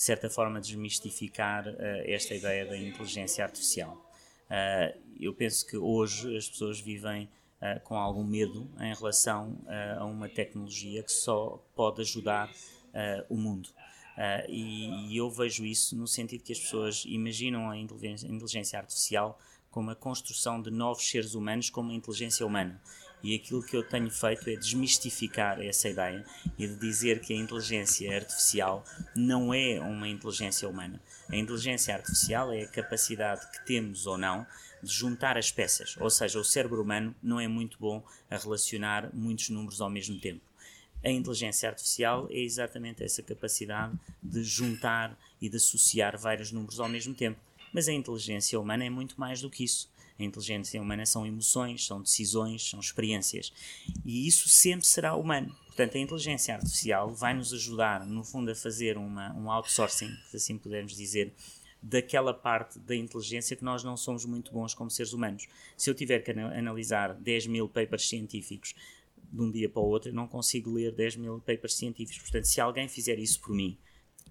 de 0.00 0.04
certa 0.06 0.30
forma, 0.30 0.62
desmistificar 0.62 1.68
uh, 1.68 1.76
esta 2.06 2.34
ideia 2.34 2.64
da 2.64 2.74
inteligência 2.74 3.44
artificial. 3.44 4.02
Uh, 4.46 4.98
eu 5.20 5.34
penso 5.34 5.66
que 5.66 5.76
hoje 5.76 6.34
as 6.38 6.48
pessoas 6.48 6.80
vivem 6.80 7.24
uh, 7.60 7.78
com 7.84 7.98
algum 7.98 8.24
medo 8.24 8.66
em 8.80 8.94
relação 8.94 9.58
a 9.98 10.06
uma 10.06 10.26
tecnologia 10.26 11.02
que 11.02 11.12
só 11.12 11.62
pode 11.76 12.00
ajudar 12.00 12.50
o 13.28 13.36
mundo. 13.36 13.68
E, 14.48 15.12
e, 15.12 15.16
eu 15.16 15.30
vejo 15.30 15.64
isso 15.64 15.94
no 15.96 16.06
sentido 16.06 16.42
que 16.42 16.52
as 16.52 16.58
pessoas 16.58 17.04
imaginam 17.06 17.70
a 17.70 17.76
inteligência 17.76 18.78
artificial 18.78 19.38
como 19.70 19.90
a 19.90 19.94
construção 19.94 20.60
de 20.60 20.70
novos 20.70 21.08
seres 21.08 21.34
humanos 21.34 21.70
como 21.70 21.90
a 21.90 21.94
inteligência 21.94 22.44
humana. 22.44 22.80
E 23.22 23.34
aquilo 23.34 23.62
que 23.62 23.76
eu 23.76 23.82
tenho 23.82 24.10
feito 24.10 24.48
é 24.48 24.56
desmistificar 24.56 25.60
essa 25.60 25.88
ideia 25.88 26.24
e 26.58 26.66
de 26.66 26.76
dizer 26.76 27.20
que 27.20 27.32
a 27.32 27.36
inteligência 27.36 28.14
artificial 28.14 28.84
não 29.14 29.52
é 29.52 29.80
uma 29.80 30.08
inteligência 30.08 30.68
humana. 30.68 31.00
A 31.28 31.36
inteligência 31.36 31.94
artificial 31.94 32.52
é 32.52 32.62
a 32.62 32.68
capacidade 32.68 33.50
que 33.50 33.66
temos 33.66 34.06
ou 34.06 34.16
não 34.16 34.46
de 34.82 34.90
juntar 34.90 35.36
as 35.36 35.52
peças, 35.52 35.96
ou 35.98 36.08
seja, 36.08 36.38
o 36.38 36.44
cérebro 36.44 36.82
humano 36.82 37.14
não 37.22 37.38
é 37.38 37.46
muito 37.46 37.76
bom 37.78 38.02
a 38.30 38.36
relacionar 38.38 39.10
muitos 39.12 39.50
números 39.50 39.80
ao 39.80 39.90
mesmo 39.90 40.18
tempo. 40.18 40.40
A 41.04 41.10
inteligência 41.10 41.68
artificial 41.68 42.28
é 42.30 42.40
exatamente 42.40 43.02
essa 43.02 43.22
capacidade 43.22 43.98
de 44.22 44.42
juntar 44.42 45.18
e 45.40 45.48
de 45.48 45.56
associar 45.56 46.18
vários 46.18 46.52
números 46.52 46.78
ao 46.78 46.88
mesmo 46.88 47.14
tempo. 47.14 47.38
Mas 47.72 47.88
a 47.88 47.92
inteligência 47.92 48.60
humana 48.60 48.84
é 48.84 48.90
muito 48.90 49.18
mais 49.18 49.40
do 49.40 49.48
que 49.48 49.64
isso. 49.64 49.88
A 50.20 50.26
inteligência 50.26 50.80
humana 50.80 51.06
são 51.06 51.26
emoções, 51.26 51.86
são 51.86 52.02
decisões, 52.02 52.68
são 52.68 52.80
experiências. 52.80 53.52
E 54.04 54.26
isso 54.26 54.48
sempre 54.48 54.86
será 54.86 55.14
humano. 55.14 55.54
Portanto, 55.66 55.96
a 55.96 56.00
inteligência 56.00 56.54
artificial 56.54 57.14
vai 57.14 57.32
nos 57.32 57.52
ajudar, 57.52 58.06
no 58.06 58.22
fundo, 58.22 58.50
a 58.50 58.54
fazer 58.54 58.98
uma, 58.98 59.32
um 59.34 59.50
outsourcing, 59.50 60.14
se 60.30 60.36
assim 60.36 60.58
pudermos 60.58 60.94
dizer, 60.94 61.32
daquela 61.82 62.34
parte 62.34 62.78
da 62.78 62.94
inteligência 62.94 63.56
que 63.56 63.64
nós 63.64 63.82
não 63.82 63.96
somos 63.96 64.24
muito 64.24 64.52
bons 64.52 64.74
como 64.74 64.90
seres 64.90 65.12
humanos. 65.12 65.46
Se 65.76 65.88
eu 65.88 65.94
tiver 65.94 66.20
que 66.20 66.30
analisar 66.30 67.14
10 67.14 67.46
mil 67.46 67.68
papers 67.68 68.08
científicos 68.08 68.74
de 69.32 69.40
um 69.40 69.50
dia 69.50 69.68
para 69.68 69.80
o 69.80 69.86
outro, 69.86 70.10
eu 70.10 70.14
não 70.14 70.26
consigo 70.26 70.72
ler 70.72 70.92
10 70.92 71.16
mil 71.16 71.38
papers 71.38 71.74
científicos. 71.74 72.20
Portanto, 72.22 72.44
se 72.44 72.60
alguém 72.60 72.88
fizer 72.88 73.18
isso 73.18 73.40
por 73.40 73.54
mim, 73.54 73.78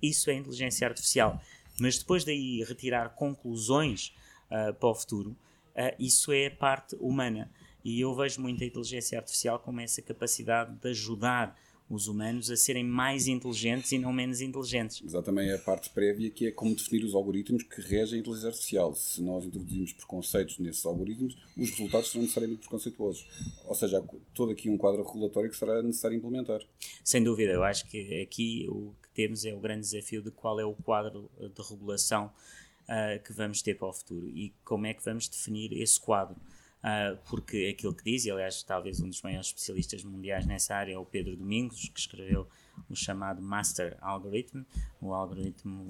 isso 0.02 0.30
é 0.30 0.36
inteligência 0.36 0.88
artificial 0.88 1.42
Mas 1.80 1.98
depois 1.98 2.24
daí 2.24 2.64
retirar 2.64 3.10
conclusões 3.16 4.14
uh, 4.52 4.74
para 4.74 4.90
o 4.90 4.96
futuro, 4.96 5.36
uh, 5.76 5.96
isso 6.00 6.32
é 6.32 6.48
a 6.48 6.52
parte 6.52 6.96
humana. 7.00 7.52
E 7.84 8.02
eu 8.02 8.14
vejo 8.14 8.42
muito 8.42 8.64
a 8.64 8.68
inteligência 8.68 9.18
artificial 9.18 9.60
como 9.60 9.80
essa 9.80 10.02
capacidade 10.02 10.76
de 10.76 10.90
ajudar 10.90 11.58
os 11.90 12.08
humanos 12.08 12.52
a 12.52 12.56
serem 12.56 12.84
mais 12.84 13.28
inteligentes 13.28 13.92
e 13.92 13.98
não 13.98 14.14
menos 14.14 14.42
inteligentes. 14.42 15.02
Mas 15.02 15.16
há 15.16 15.24
também 15.24 15.52
a 15.52 15.58
parte 15.58 15.90
prévia 15.90 16.30
que 16.30 16.46
é 16.46 16.52
como 16.52 16.76
definir 16.76 17.04
os 17.04 17.16
algoritmos 17.16 17.64
que 17.64 17.82
regem 17.82 18.18
a 18.18 18.20
inteligência 18.20 18.50
artificial. 18.50 18.94
Se 18.94 19.24
nós 19.24 19.44
introduzimos 19.44 19.94
preconceitos 19.94 20.60
nesses 20.60 20.86
algoritmos, 20.86 21.36
os 21.58 21.70
resultados 21.72 22.12
serão 22.12 22.22
necessariamente 22.22 22.62
preconceituosos. 22.62 23.26
Ou 23.66 23.74
seja, 23.74 23.98
há 23.98 24.04
todo 24.36 24.52
aqui 24.52 24.70
um 24.70 24.78
quadro 24.78 25.04
regulatório 25.04 25.50
que 25.50 25.58
será 25.58 25.82
necessário 25.82 26.16
implementar. 26.16 26.62
Sem 27.04 27.24
dúvida, 27.24 27.54
eu 27.54 27.64
acho 27.64 27.90
que 27.90 28.22
aqui 28.22 28.68
o 28.70 28.94
que 29.02 29.10
temos 29.16 29.44
é 29.44 29.54
o 29.54 29.60
grande 29.60 29.82
desafio 29.82 30.22
de 30.22 30.30
qual 30.30 30.60
é 30.60 30.66
o 30.66 30.76
quadro 30.76 31.30
de 31.40 31.62
regulação 31.68 32.32
uh, 32.90 33.24
que 33.24 33.32
vamos 33.32 33.62
ter 33.62 33.76
para 33.78 33.88
o 33.88 33.94
futuro 33.94 34.28
e 34.28 34.54
como 34.66 34.88
é 34.88 34.94
que 34.94 35.06
vamos 35.06 35.28
definir 35.28 35.72
esse 35.74 36.00
quadro. 36.00 36.36
Uh, 36.80 37.18
porque 37.30 37.74
aquilo 37.76 37.94
que 37.94 38.04
diz, 38.06 38.26
e 38.26 38.32
aliás, 38.32 38.64
talvez 38.64 39.02
um 39.02 39.10
dos 39.10 39.22
maiores 39.22 39.48
especialistas 39.48 40.04
mundiais 40.04 40.46
nessa 40.46 40.76
área 40.76 40.94
é 40.94 40.98
o 40.98 41.06
Pedro 41.06 41.36
Domingos, 41.36 41.90
que 41.90 42.00
escreveu 42.00 42.48
o 42.90 42.96
chamado 42.96 43.42
Master 43.42 43.98
Algorithm, 44.00 44.64
o 45.02 45.14
algoritmo 45.14 45.88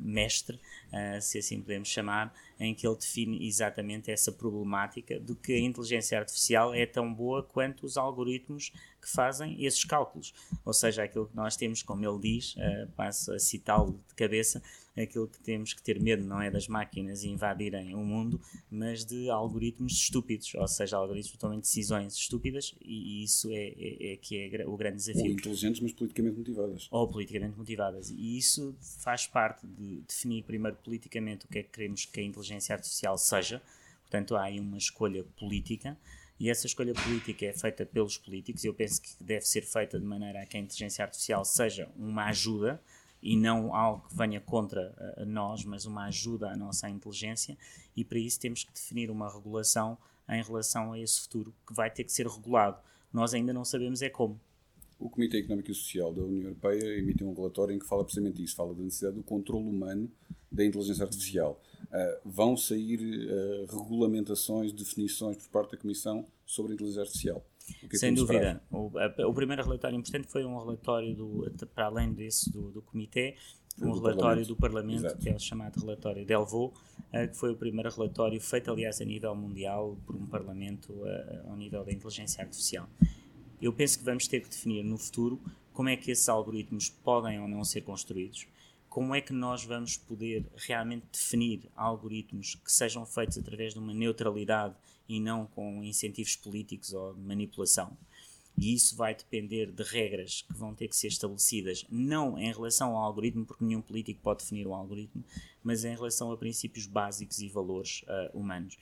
mestre, 0.00 0.56
uh, 0.56 1.20
se 1.20 1.38
assim 1.38 1.60
podemos 1.60 1.88
chamar, 1.88 2.34
em 2.58 2.74
que 2.74 2.86
ele 2.86 2.96
define 2.96 3.46
exatamente 3.46 4.10
essa 4.10 4.32
problemática 4.32 5.20
de 5.20 5.34
que 5.34 5.52
a 5.52 5.60
inteligência 5.60 6.18
artificial 6.18 6.74
é 6.74 6.86
tão 6.86 7.12
boa 7.12 7.42
quanto 7.42 7.84
os 7.84 7.98
algoritmos 7.98 8.72
que 9.02 9.10
fazem 9.10 9.62
esses 9.62 9.84
cálculos. 9.84 10.32
Ou 10.64 10.72
seja, 10.72 11.02
aquilo 11.02 11.26
que 11.26 11.36
nós 11.36 11.56
temos, 11.56 11.82
como 11.82 12.04
ele 12.06 12.18
diz, 12.18 12.56
uh, 12.56 12.90
passo 12.96 13.34
a 13.34 13.38
citá-lo 13.38 14.00
de 14.08 14.14
cabeça, 14.14 14.62
aquilo 15.00 15.26
que 15.26 15.40
temos 15.40 15.72
que 15.72 15.82
ter 15.82 16.00
medo 16.00 16.22
não 16.24 16.40
é 16.40 16.50
das 16.50 16.68
máquinas 16.68 17.24
invadirem 17.24 17.94
o 17.94 18.04
mundo, 18.04 18.40
mas 18.70 19.04
de 19.04 19.30
algoritmos 19.30 19.92
estúpidos, 19.92 20.54
ou 20.54 20.68
seja, 20.68 20.96
algoritmos 20.96 21.32
que 21.32 21.38
tomem 21.38 21.60
decisões 21.60 22.14
estúpidas, 22.14 22.74
e, 22.80 23.24
isso 23.24 23.50
é, 23.50 23.74
é, 23.78 24.12
é, 24.12 24.16
que 24.16 24.38
é 24.38 24.66
o 24.66 24.76
grande 24.76 24.96
desafio. 24.96 25.24
Ou 25.24 25.30
inteligentes, 25.30 25.80
mas 25.80 25.92
politicamente 25.92 26.38
motivadas. 26.38 26.88
Ou 26.90 27.08
politicamente 27.08 27.56
motivadas. 27.56 28.10
E 28.10 28.36
isso 28.36 28.76
faz 28.80 29.26
parte 29.26 29.66
de 29.66 30.02
definir 30.02 30.42
primeiro 30.44 30.76
politicamente 30.76 31.46
o 31.46 31.48
que 31.48 31.58
é 31.58 31.62
que 31.62 31.70
queremos 31.70 32.04
que 32.04 32.20
a 32.20 32.22
inteligência 32.22 32.74
artificial 32.74 33.16
seja. 33.16 33.62
Portanto, 34.02 34.36
há 34.36 34.42
aí 34.44 34.60
uma 34.60 34.76
escolha 34.76 35.24
política 35.38 35.96
e 36.38 36.50
essa 36.50 36.66
escolha 36.66 36.92
política 36.92 37.46
é 37.46 37.52
feita 37.52 37.86
pelos 37.86 38.18
políticos. 38.18 38.64
Eu 38.64 38.74
penso 38.74 39.00
que 39.00 39.10
deve 39.22 39.46
ser 39.46 39.62
feita 39.62 39.98
de 39.98 40.04
maneira 40.04 40.42
a 40.42 40.46
que 40.46 40.56
a 40.56 40.60
inteligência 40.60 41.04
artificial 41.04 41.44
seja 41.44 41.88
uma 41.96 42.26
ajuda 42.26 42.82
e 43.22 43.36
não 43.36 43.74
algo 43.74 44.08
que 44.08 44.16
venha 44.16 44.40
contra 44.40 45.14
a 45.16 45.24
nós, 45.24 45.64
mas 45.64 45.86
uma 45.86 46.06
ajuda 46.06 46.50
à 46.50 46.56
nossa 46.56 46.88
inteligência, 46.88 47.56
e 47.96 48.04
para 48.04 48.18
isso 48.18 48.40
temos 48.40 48.64
que 48.64 48.72
definir 48.72 49.10
uma 49.10 49.32
regulação 49.32 49.96
em 50.28 50.42
relação 50.42 50.92
a 50.92 50.98
esse 50.98 51.20
futuro 51.20 51.54
que 51.66 51.74
vai 51.74 51.90
ter 51.90 52.04
que 52.04 52.12
ser 52.12 52.26
regulado. 52.26 52.78
Nós 53.12 53.34
ainda 53.34 53.52
não 53.52 53.64
sabemos 53.64 54.02
é 54.02 54.10
como. 54.10 54.40
O 54.98 55.10
Comitê 55.10 55.38
Económico 55.38 55.70
e 55.70 55.74
Social 55.74 56.12
da 56.12 56.22
União 56.22 56.44
Europeia 56.44 56.98
emitiu 56.98 57.28
um 57.28 57.34
relatório 57.34 57.74
em 57.74 57.78
que 57.78 57.86
fala 57.86 58.04
precisamente 58.04 58.36
disso, 58.36 58.56
fala 58.56 58.74
da 58.74 58.82
necessidade 58.82 59.16
do 59.16 59.22
controle 59.22 59.68
humano 59.68 60.10
da 60.50 60.64
inteligência 60.64 61.04
artificial. 61.04 61.60
Uh, 61.84 62.28
vão 62.28 62.56
sair 62.56 63.00
uh, 63.00 63.66
regulamentações, 63.66 64.72
definições 64.72 65.36
por 65.36 65.48
parte 65.48 65.72
da 65.72 65.78
Comissão 65.78 66.24
sobre 66.46 66.72
a 66.72 66.74
inteligência 66.74 67.02
artificial. 67.02 67.44
É 67.90 67.96
Sem 67.96 68.14
dúvida. 68.14 68.62
O, 68.70 68.90
a, 68.98 69.26
o, 69.26 69.34
primeiro 69.34 69.62
relatório 69.62 69.98
importante 69.98 70.28
foi 70.28 70.44
um 70.44 70.58
relatório, 70.58 71.14
do, 71.14 71.50
para 71.74 71.86
além 71.86 72.12
desse 72.12 72.50
do, 72.50 72.70
do 72.70 72.82
Comitê, 72.82 73.36
um 73.78 73.92
do 73.92 74.00
relatório 74.00 74.20
Parlamento. 74.20 74.48
do 74.48 74.56
Parlamento, 74.56 75.06
Exato. 75.06 75.18
que 75.18 75.28
é 75.28 75.34
o 75.34 75.38
chamado 75.38 75.80
relatório 75.80 76.24
Delvaux, 76.24 76.78
uh, 76.78 77.28
que 77.28 77.36
foi 77.36 77.52
o 77.52 77.56
primeiro 77.56 77.90
relatório 77.90 78.40
feito, 78.40 78.70
aliás, 78.70 79.00
a 79.00 79.04
nível 79.04 79.34
mundial, 79.34 79.96
por 80.06 80.16
um 80.16 80.26
Parlamento 80.26 80.92
uh, 80.92 81.50
ao 81.50 81.56
nível 81.56 81.84
da 81.84 81.92
inteligência 81.92 82.42
artificial. 82.42 82.88
Eu 83.60 83.72
penso 83.72 83.98
que 83.98 84.04
vamos 84.04 84.26
ter 84.26 84.40
que 84.40 84.48
definir 84.48 84.82
no 84.82 84.98
futuro 84.98 85.40
como 85.72 85.88
é 85.88 85.96
que 85.96 86.10
esses 86.10 86.28
algoritmos 86.28 86.88
podem 86.88 87.40
ou 87.40 87.48
não 87.48 87.64
ser 87.64 87.82
construídos, 87.82 88.46
como 88.88 89.14
é 89.14 89.20
que 89.20 89.32
nós 89.32 89.64
vamos 89.64 89.96
poder 89.96 90.44
realmente 90.54 91.06
definir 91.12 91.70
algoritmos 91.74 92.56
que 92.56 92.70
sejam 92.70 93.06
feitos 93.06 93.38
através 93.38 93.72
de 93.72 93.78
uma 93.78 93.94
neutralidade 93.94 94.74
e 95.12 95.20
não 95.20 95.46
com 95.46 95.84
incentivos 95.84 96.36
políticos 96.36 96.94
ou 96.94 97.14
manipulação. 97.14 97.94
E 98.56 98.74
isso 98.74 98.96
vai 98.96 99.14
depender 99.14 99.70
de 99.70 99.82
regras 99.82 100.42
que 100.42 100.54
vão 100.54 100.74
ter 100.74 100.88
que 100.88 100.96
ser 100.96 101.08
estabelecidas, 101.08 101.86
não 101.90 102.38
em 102.38 102.52
relação 102.52 102.96
ao 102.96 103.04
algoritmo, 103.04 103.44
porque 103.44 103.64
nenhum 103.64 103.82
político 103.82 104.20
pode 104.22 104.40
definir 104.40 104.66
o 104.66 104.74
algoritmo, 104.74 105.22
mas 105.62 105.84
em 105.84 105.94
relação 105.94 106.32
a 106.32 106.36
princípios 106.36 106.86
básicos 106.86 107.40
e 107.40 107.48
valores 107.48 108.02
uh, 108.02 108.38
humanos. 108.38 108.78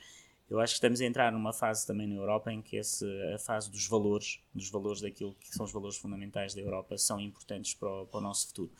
Eu 0.48 0.58
acho 0.58 0.72
que 0.72 0.78
estamos 0.78 1.00
a 1.00 1.04
entrar 1.04 1.32
numa 1.32 1.52
fase 1.52 1.86
também 1.86 2.08
na 2.08 2.16
Europa 2.16 2.52
em 2.52 2.62
que 2.62 2.76
esse, 2.76 3.04
a 3.32 3.38
fase 3.38 3.70
dos 3.70 3.86
valores, 3.86 4.40
dos 4.52 4.68
valores 4.70 5.00
daquilo 5.00 5.34
que 5.34 5.54
são 5.54 5.64
os 5.64 5.72
valores 5.72 5.96
fundamentais 5.96 6.54
da 6.54 6.60
Europa, 6.60 6.96
são 6.98 7.20
importantes 7.20 7.74
para 7.74 7.88
o, 7.88 8.06
para 8.06 8.18
o 8.18 8.22
nosso 8.22 8.48
futuro. 8.48 8.72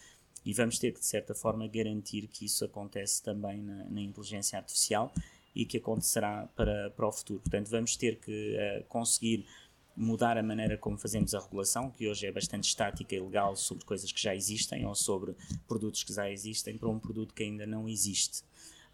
E 0.44 0.52
vamos 0.52 0.78
ter 0.78 0.92
que, 0.92 1.00
de 1.00 1.06
certa 1.06 1.34
forma, 1.34 1.68
garantir 1.68 2.26
que 2.26 2.44
isso 2.44 2.64
acontece 2.64 3.22
também 3.22 3.60
na, 3.60 3.84
na 3.84 4.00
inteligência 4.00 4.58
artificial 4.58 5.12
e 5.54 5.64
que 5.64 5.78
acontecerá 5.78 6.48
para, 6.54 6.90
para 6.90 7.06
o 7.06 7.12
futuro. 7.12 7.40
Portanto, 7.40 7.68
vamos 7.68 7.96
ter 7.96 8.18
que 8.20 8.56
uh, 8.56 8.84
conseguir 8.84 9.46
mudar 9.96 10.38
a 10.38 10.42
maneira 10.42 10.78
como 10.78 10.96
fazemos 10.96 11.34
a 11.34 11.40
regulação, 11.40 11.90
que 11.90 12.08
hoje 12.08 12.26
é 12.26 12.32
bastante 12.32 12.64
estática 12.64 13.14
e 13.14 13.20
legal 13.20 13.54
sobre 13.56 13.84
coisas 13.84 14.10
que 14.10 14.22
já 14.22 14.34
existem 14.34 14.86
ou 14.86 14.94
sobre 14.94 15.34
produtos 15.66 16.02
que 16.02 16.12
já 16.12 16.30
existem, 16.30 16.78
para 16.78 16.88
um 16.88 16.98
produto 16.98 17.34
que 17.34 17.42
ainda 17.42 17.66
não 17.66 17.88
existe. 17.88 18.42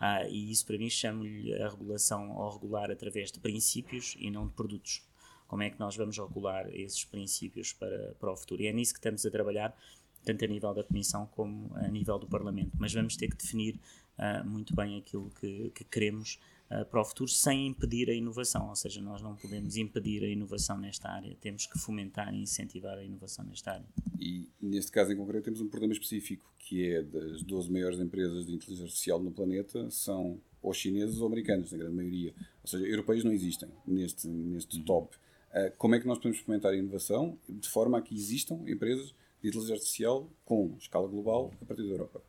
Uh, 0.00 0.28
e 0.28 0.50
isso 0.50 0.66
para 0.66 0.76
mim 0.76 0.90
chamo-lhe 0.90 1.54
a 1.54 1.68
regulação 1.68 2.32
ao 2.32 2.52
regular 2.52 2.90
através 2.90 3.32
de 3.32 3.38
princípios 3.38 4.14
e 4.18 4.30
não 4.30 4.46
de 4.46 4.52
produtos. 4.52 5.02
Como 5.46 5.62
é 5.62 5.70
que 5.70 5.78
nós 5.78 5.96
vamos 5.96 6.18
regular 6.18 6.68
esses 6.74 7.04
princípios 7.04 7.72
para, 7.72 8.14
para 8.18 8.32
o 8.32 8.36
futuro? 8.36 8.62
E 8.62 8.66
é 8.66 8.72
nisso 8.72 8.92
que 8.92 8.98
estamos 8.98 9.24
a 9.24 9.30
trabalhar, 9.30 9.76
tanto 10.24 10.44
a 10.44 10.48
nível 10.48 10.74
da 10.74 10.82
Comissão 10.82 11.26
como 11.26 11.70
a 11.76 11.88
nível 11.88 12.18
do 12.18 12.26
Parlamento. 12.26 12.72
Mas 12.78 12.92
vamos 12.92 13.16
ter 13.16 13.28
que 13.28 13.36
definir 13.36 13.78
uh, 14.18 14.48
muito 14.48 14.74
bem 14.74 14.98
aquilo 14.98 15.30
que, 15.40 15.70
que 15.70 15.84
queremos 15.84 16.38
uh, 16.70 16.84
para 16.86 17.00
o 17.00 17.04
futuro 17.04 17.30
sem 17.30 17.66
impedir 17.66 18.10
a 18.10 18.14
inovação, 18.14 18.68
ou 18.68 18.76
seja, 18.76 19.00
nós 19.00 19.22
não 19.22 19.36
podemos 19.36 19.76
impedir 19.76 20.24
a 20.24 20.28
inovação 20.28 20.78
nesta 20.78 21.08
área, 21.08 21.36
temos 21.40 21.66
que 21.66 21.78
fomentar 21.78 22.32
e 22.34 22.42
incentivar 22.42 22.98
a 22.98 23.04
inovação 23.04 23.44
nesta 23.44 23.72
área. 23.72 23.86
E 24.18 24.48
neste 24.60 24.90
caso 24.90 25.12
em 25.12 25.16
concreto 25.16 25.44
temos 25.44 25.60
um 25.60 25.68
problema 25.68 25.92
específico, 25.92 26.52
que 26.58 26.90
é 26.90 27.02
das 27.02 27.42
12 27.42 27.70
maiores 27.70 28.00
empresas 28.00 28.46
de 28.46 28.54
inteligência 28.54 28.84
artificial 28.84 29.22
no 29.22 29.30
planeta, 29.30 29.90
são 29.90 30.40
ou 30.66 30.74
chineses 30.74 31.20
ou 31.20 31.26
americanos, 31.28 31.70
na 31.70 31.78
grande 31.78 31.94
maioria. 31.94 32.34
Ou 32.62 32.68
seja, 32.68 32.84
europeus 32.86 33.22
não 33.22 33.32
existem 33.32 33.68
neste, 33.86 34.26
neste 34.26 34.78
uhum. 34.78 34.84
top. 34.84 35.16
Uh, 35.50 35.76
como 35.78 35.94
é 35.94 36.00
que 36.00 36.06
nós 36.06 36.18
podemos 36.18 36.38
fomentar 36.38 36.72
a 36.72 36.76
inovação 36.76 37.38
de 37.48 37.68
forma 37.68 37.98
a 37.98 38.02
que 38.02 38.14
existam 38.14 38.56
empresas 38.66 39.14
de 39.40 39.48
inteligência 39.48 39.74
artificial 39.74 40.28
com 40.44 40.74
escala 40.76 41.06
global 41.06 41.52
a 41.62 41.64
partir 41.64 41.84
da 41.84 41.90
Europa? 41.90 42.20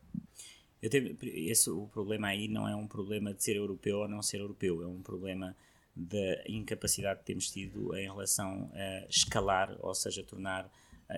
Eu 0.81 0.89
tenho, 0.89 1.17
esse, 1.23 1.69
o 1.69 1.87
problema 1.87 2.27
aí 2.27 2.47
não 2.47 2.67
é 2.67 2.75
um 2.75 2.87
problema 2.87 3.33
de 3.33 3.43
ser 3.43 3.55
europeu 3.55 3.99
ou 3.99 4.07
não 4.07 4.21
ser 4.21 4.39
europeu, 4.39 4.83
é 4.83 4.87
um 4.87 5.01
problema 5.01 5.55
da 5.95 6.43
incapacidade 6.47 7.21
que 7.21 7.25
temos 7.25 7.49
tido 7.49 7.95
em 7.95 8.03
relação 8.03 8.69
a 8.73 9.07
escalar, 9.09 9.75
ou 9.79 9.95
seja, 9.95 10.23
tornar 10.23 10.71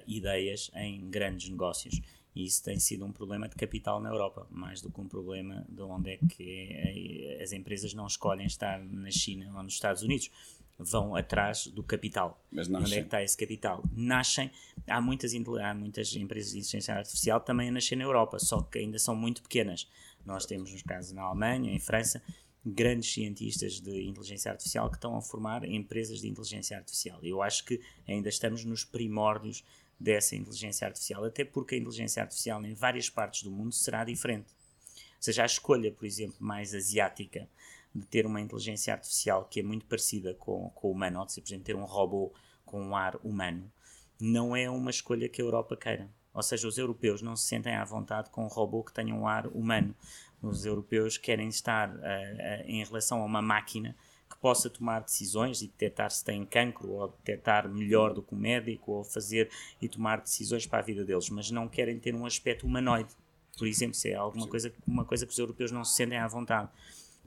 ideias 0.08 0.72
em 0.76 1.10
grandes 1.10 1.50
negócios. 1.50 2.00
E 2.36 2.46
isso 2.46 2.64
tem 2.64 2.80
sido 2.80 3.06
um 3.06 3.12
problema 3.12 3.50
de 3.50 3.56
capital 3.56 4.00
na 4.00 4.10
Europa, 4.10 4.48
mais 4.50 4.82
do 4.82 4.90
que 4.90 5.02
um 5.02 5.08
problema 5.08 5.66
de 5.68 5.82
onde 5.82 6.12
é 6.12 6.18
que 6.18 6.70
é, 6.72 7.44
as 7.44 7.52
empresas 7.52 7.94
não 7.94 8.08
escolhem 8.08 8.46
estar 8.46 8.80
na 8.80 9.12
China 9.12 9.52
ou 9.56 9.64
nos 9.64 9.74
Estados 9.74 10.04
Unidos 10.04 10.30
vão 10.80 11.14
atrás 11.16 11.68
do 11.68 11.84
capital. 11.84 12.42
Mas 12.50 12.70
nascem. 12.70 12.86
Onde 12.86 12.94
é 12.96 13.00
que 13.02 13.08
está 13.08 13.22
esse 13.22 13.38
capital? 13.38 13.84
Nascem, 13.94 14.50
há 14.88 15.02
muitas, 15.02 15.34
há 15.34 15.74
muitas 15.74 16.16
empresas 16.16 16.54
de 16.54 16.60
inteligência 16.60 16.96
artificial 16.96 17.42
também 17.42 17.68
a 17.68 17.72
nascer 17.72 17.98
na 17.98 18.06
Europa, 18.06 18.40
só 18.40 18.62
que 18.62 18.80
ainda 18.80 18.98
são 18.98 19.16
muito 19.16 19.44
pequenas. 19.44 19.88
Nós 20.26 20.46
temos, 20.46 20.72
nos 20.72 20.82
casos, 20.82 21.12
na 21.12 21.24
Alemanha, 21.24 21.72
em 21.72 21.80
França, 21.80 22.24
grandes 22.66 23.12
cientistas 23.12 23.80
de 23.80 24.04
inteligência 24.04 24.52
artificial 24.52 24.90
que 24.90 24.96
estão 24.96 25.18
a 25.18 25.22
formar 25.22 25.66
empresas 25.66 26.22
de 26.22 26.30
inteligência 26.30 26.78
artificial. 26.78 27.20
Eu 27.24 27.42
acho 27.42 27.66
que 27.66 27.82
ainda 28.08 28.30
estamos 28.30 28.64
nos 28.64 28.86
primórdios 28.86 29.64
dessa 30.00 30.36
inteligência 30.36 30.88
artificial, 30.88 31.26
até 31.26 31.44
porque 31.44 31.76
a 31.76 31.78
inteligência 31.78 32.24
artificial 32.24 32.64
em 32.66 32.74
várias 32.74 33.10
partes 33.10 33.44
do 33.44 33.52
mundo 33.52 33.74
será 33.74 34.06
diferente. 34.06 34.48
Ou 34.94 35.24
seja, 35.24 35.44
a 35.44 35.46
escolha, 35.46 35.92
por 35.92 36.06
exemplo, 36.06 36.38
mais 36.40 36.74
asiática 36.74 37.50
de 37.94 38.06
ter 38.06 38.26
uma 38.26 38.40
inteligência 38.40 38.94
artificial 38.94 39.46
que 39.46 39.60
é 39.60 39.64
muito 39.64 39.86
parecida 39.86 40.34
com, 40.36 40.70
com 40.72 40.88
o 40.88 40.92
humano, 40.92 41.20
ou 41.20 41.26
de, 41.26 41.42
por 41.42 41.48
exemplo, 41.48 41.66
ter 41.66 41.76
um 41.76 41.86
robô 41.86 42.32
com 42.66 42.82
um 42.82 42.96
ar 42.96 43.16
humano, 43.24 43.72
não 44.20 44.56
é 44.56 44.70
uma 44.70 44.92
escolha 44.92 45.30
que 45.30 45.42
a 45.42 45.46
Europa 45.46 45.76
queira. 45.76 46.10
Ou 46.34 46.44
seja, 46.44 46.68
os 46.68 46.78
europeus 46.78 47.22
não 47.22 47.36
se 47.36 47.48
sentem 47.48 47.76
à 47.76 47.84
vontade 47.84 48.30
com 48.30 48.44
um 48.44 48.48
robô 48.48 48.84
que 48.84 48.94
tenha 48.94 49.14
um 49.14 49.28
ar 49.28 49.48
humano. 49.48 49.96
Os 50.42 50.66
europeus 50.66 51.18
querem 51.18 51.50
estar 51.50 51.90
uh, 51.90 51.98
uh, 51.98 52.66
em 52.66 52.84
relação 52.84 53.22
a 53.22 53.26
uma 53.26 53.42
máquina 53.42 53.96
que 54.30 54.38
possa 54.38 54.70
tomar 54.70 55.02
decisões 55.02 55.62
e 55.62 55.68
detectar 55.68 56.12
se 56.12 56.24
tem 56.24 56.46
cancro, 56.46 56.92
ou 56.92 57.08
detectar 57.08 57.68
melhor 57.68 58.14
do 58.14 58.22
que 58.22 58.34
o 58.34 58.38
médico, 58.38 58.92
ou 58.92 59.04
fazer 59.04 59.50
e 59.82 59.90
tomar 59.90 60.22
decisões 60.22 60.68
para 60.68 60.80
a 60.80 60.84
vida 60.84 61.04
deles, 61.04 61.30
mas 61.30 61.50
não 61.50 61.68
querem 61.68 62.00
ter 62.00 62.14
um 62.14 62.26
aspecto 62.26 62.68
humanoide. 62.68 63.10
por 63.58 63.68
exemplo, 63.68 63.96
se 63.96 64.12
é 64.12 64.16
alguma 64.16 64.48
coisa, 64.48 64.72
uma 64.88 65.04
coisa 65.04 65.26
que 65.26 65.34
os 65.34 65.40
europeus 65.40 65.72
não 65.72 65.84
se 65.84 65.96
sentem 65.96 66.20
à 66.20 66.28
vontade. 66.28 66.70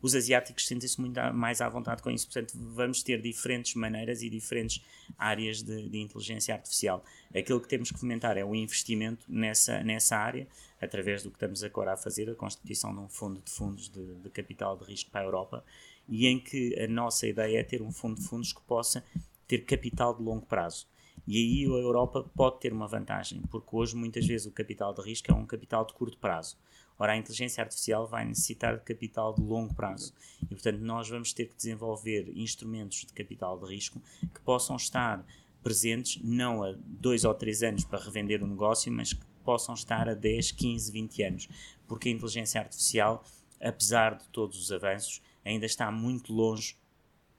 Os 0.02 0.16
asiáticos 0.16 0.66
sentem-se 0.66 1.00
muito 1.00 1.18
mais 1.32 1.60
à 1.60 1.68
vontade 1.68 2.02
com 2.02 2.10
isso, 2.10 2.26
portanto, 2.26 2.54
vamos 2.56 3.04
ter 3.04 3.22
diferentes 3.22 3.74
maneiras 3.74 4.20
e 4.20 4.28
diferentes 4.28 4.84
áreas 5.16 5.62
de, 5.62 5.88
de, 5.88 5.98
inteligência 5.98 6.52
artificial. 6.52 7.04
Aquilo 7.32 7.60
que 7.60 7.68
temos 7.68 7.92
que 7.92 8.00
fomentar 8.00 8.36
é 8.36 8.44
o 8.44 8.52
investimento 8.52 9.24
nessa, 9.28 9.80
nessa 9.84 10.16
área, 10.16 10.48
através 10.80 11.22
do 11.22 11.30
que 11.30 11.36
estamos 11.36 11.62
agora 11.62 11.92
a 11.92 11.96
fazer, 11.96 12.28
a 12.28 12.34
constituição 12.34 12.92
de 12.92 12.98
um 12.98 13.08
fundo 13.08 13.40
de 13.40 13.50
fundos 13.50 13.88
de, 13.88 14.14
de 14.16 14.28
capital 14.30 14.76
de 14.76 14.84
risco 14.84 15.08
para 15.10 15.20
a 15.20 15.24
Europa, 15.24 15.64
e 16.08 16.26
em 16.26 16.40
que 16.40 16.76
a 16.80 16.88
nossa 16.88 17.28
ideia 17.28 17.60
é 17.60 17.62
ter 17.62 17.80
um 17.80 17.92
fundo 17.92 18.20
de 18.20 18.26
fundos 18.26 18.52
que 18.52 18.60
possa 18.62 19.04
ter 19.46 19.58
capital 19.58 20.16
de 20.16 20.22
longo 20.22 20.44
prazo. 20.46 20.88
E 21.28 21.36
aí 21.36 21.64
a 21.64 21.78
Europa 21.78 22.28
pode 22.34 22.58
ter 22.58 22.72
uma 22.72 22.88
vantagem, 22.88 23.40
porque 23.42 23.68
hoje 23.70 23.94
muitas 23.94 24.26
vezes 24.26 24.46
o 24.46 24.50
capital 24.50 24.92
de 24.92 25.00
risco 25.02 25.30
é 25.30 25.34
um 25.34 25.46
capital 25.46 25.86
de 25.86 25.92
curto 25.92 26.18
prazo. 26.18 26.56
Ora, 26.98 27.12
a 27.12 27.16
inteligência 27.16 27.62
artificial 27.62 28.06
vai 28.06 28.24
necessitar 28.24 28.76
de 28.76 28.84
capital 28.84 29.34
de 29.34 29.42
longo 29.42 29.74
prazo. 29.74 30.12
E, 30.42 30.46
portanto, 30.46 30.78
nós 30.80 31.08
vamos 31.08 31.32
ter 31.32 31.46
que 31.46 31.56
desenvolver 31.56 32.30
instrumentos 32.36 33.04
de 33.06 33.12
capital 33.12 33.58
de 33.58 33.66
risco 33.66 34.00
que 34.32 34.40
possam 34.40 34.76
estar 34.76 35.24
presentes 35.62 36.20
não 36.22 36.62
a 36.62 36.74
dois 36.76 37.24
ou 37.24 37.34
três 37.34 37.62
anos 37.62 37.84
para 37.84 38.02
revender 38.02 38.42
o 38.42 38.46
negócio, 38.46 38.92
mas 38.92 39.12
que 39.12 39.24
possam 39.44 39.74
estar 39.74 40.08
a 40.08 40.14
10, 40.14 40.52
15, 40.52 40.92
20 40.92 41.22
anos. 41.22 41.48
Porque 41.86 42.08
a 42.08 42.12
inteligência 42.12 42.60
artificial, 42.60 43.24
apesar 43.60 44.16
de 44.16 44.28
todos 44.28 44.58
os 44.58 44.72
avanços, 44.72 45.22
ainda 45.44 45.66
está 45.66 45.90
muito 45.90 46.32
longe 46.32 46.76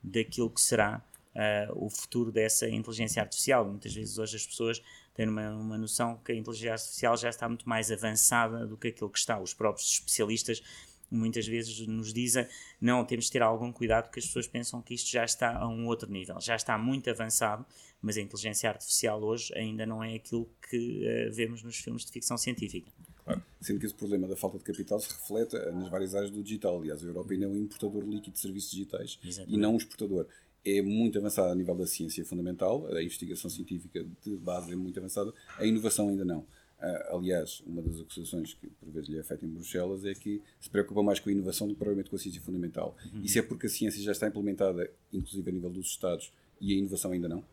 daquilo 0.04 0.50
que 0.50 0.62
será 0.62 1.02
uh, 1.34 1.86
o 1.86 1.90
futuro 1.90 2.32
dessa 2.32 2.70
inteligência 2.70 3.22
artificial. 3.22 3.66
Muitas 3.66 3.94
vezes 3.94 4.18
hoje 4.18 4.36
as 4.36 4.46
pessoas 4.46 4.82
têm 5.13 5.27
uma, 5.27 5.51
uma 5.51 5.77
noção 5.77 6.17
que 6.24 6.32
a 6.32 6.36
inteligência 6.36 6.74
artificial 6.74 7.17
já 7.17 7.29
está 7.29 7.48
muito 7.48 7.67
mais 7.67 7.91
avançada 7.91 8.65
do 8.65 8.77
que 8.77 8.89
aquilo 8.89 9.10
que 9.10 9.20
está. 9.20 9.39
Os 9.39 9.53
próprios 9.53 9.89
especialistas 9.89 10.62
muitas 11.10 11.48
vezes 11.48 11.86
nos 11.88 12.12
dizem 12.12 12.48
não, 12.82 13.05
temos 13.05 13.25
de 13.25 13.32
ter 13.32 13.41
algum 13.41 13.72
cuidado 13.72 14.05
porque 14.05 14.20
as 14.20 14.25
pessoas 14.25 14.48
pensam 14.48 14.82
que 14.82 14.93
isto 14.93 15.10
já 15.10 15.24
está 15.24 15.58
a 15.58 15.67
um 15.67 15.86
outro 15.86 16.12
nível, 16.12 16.39
já 16.41 16.55
está 16.55 16.77
muito 16.77 17.10
avançado, 17.10 17.65
mas 18.01 18.17
a 18.17 18.22
inteligência 18.22 18.70
artificial 18.70 19.22
hoje 19.22 19.53
ainda 19.55 19.86
não 19.86 20.03
é 20.03 20.15
aquilo 20.15 20.50
que 20.70 21.27
uh, 21.27 21.34
vemos 21.34 21.63
nos 21.63 21.77
filmes 21.77 22.03
de 22.05 22.12
ficção 22.12 22.38
científica. 22.38 22.91
Claro. 23.24 23.41
Sendo 23.62 23.79
que 23.79 23.86
esse 23.86 23.96
problema 23.96 24.27
da 24.27 24.36
falta 24.36 24.58
de 24.58 24.65
capital 24.65 25.00
se 25.00 25.10
reflete 25.10 25.55
nas 25.72 25.89
várias 25.89 26.13
áreas 26.13 26.29
do 26.29 26.43
digital. 26.43 26.77
Aliás, 26.77 27.01
a 27.01 27.08
Europa 27.08 27.32
ainda 27.32 27.46
é 27.46 27.48
um 27.48 27.55
importador 27.55 28.03
líquido 28.03 28.34
de 28.34 28.39
serviços 28.39 28.72
digitais 28.72 29.17
Exatamente. 29.24 29.55
e 29.55 29.58
não 29.58 29.74
um 29.74 29.77
exportador 29.77 30.27
é 30.65 30.82
muito 30.82 31.17
avançada 31.17 31.51
a 31.51 31.55
nível 31.55 31.75
da 31.75 31.86
ciência 31.86 32.24
fundamental, 32.25 32.88
a 32.88 33.01
investigação 33.01 33.50
científica 33.50 34.05
de 34.24 34.36
base 34.36 34.72
é 34.72 34.75
muito 34.75 34.98
avançada, 35.00 35.34
a 35.58 35.65
inovação 35.65 36.10
ainda 36.10 36.24
não. 36.24 36.39
Uh, 36.79 37.15
aliás, 37.15 37.63
uma 37.65 37.82
das 37.82 38.01
acusações 38.01 38.53
que 38.53 38.67
por 38.67 38.89
vezes 38.91 39.10
lhe 39.10 39.17
afeta 39.17 39.46
em 39.46 39.50
Bruxelas 39.50 40.03
é 40.03 40.13
que 40.13 40.41
se 40.60 40.70
preocupa 40.70 41.01
mais 41.01 41.20
com 41.20 41.29
a 41.29 41.32
inovação 41.32 41.65
do 41.65 41.74
que 41.74 41.79
provavelmente 41.79 42.10
com 42.10 42.17
a 42.17 42.20
ciência 42.20 42.41
fundamental. 42.41 42.98
Uhum. 43.13 43.22
Isso 43.24 43.39
é 43.39 43.41
porque 43.41 43.67
a 43.67 43.70
ciência 43.70 44.01
já 44.01 44.12
está 44.12 44.27
implementada, 44.27 44.89
inclusive 45.12 45.50
a 45.50 45.53
nível 45.53 45.70
dos 45.70 45.88
Estados, 45.88 46.32
e 46.60 46.74
a 46.74 46.77
inovação 46.77 47.12
ainda 47.12 47.29
não? 47.29 47.43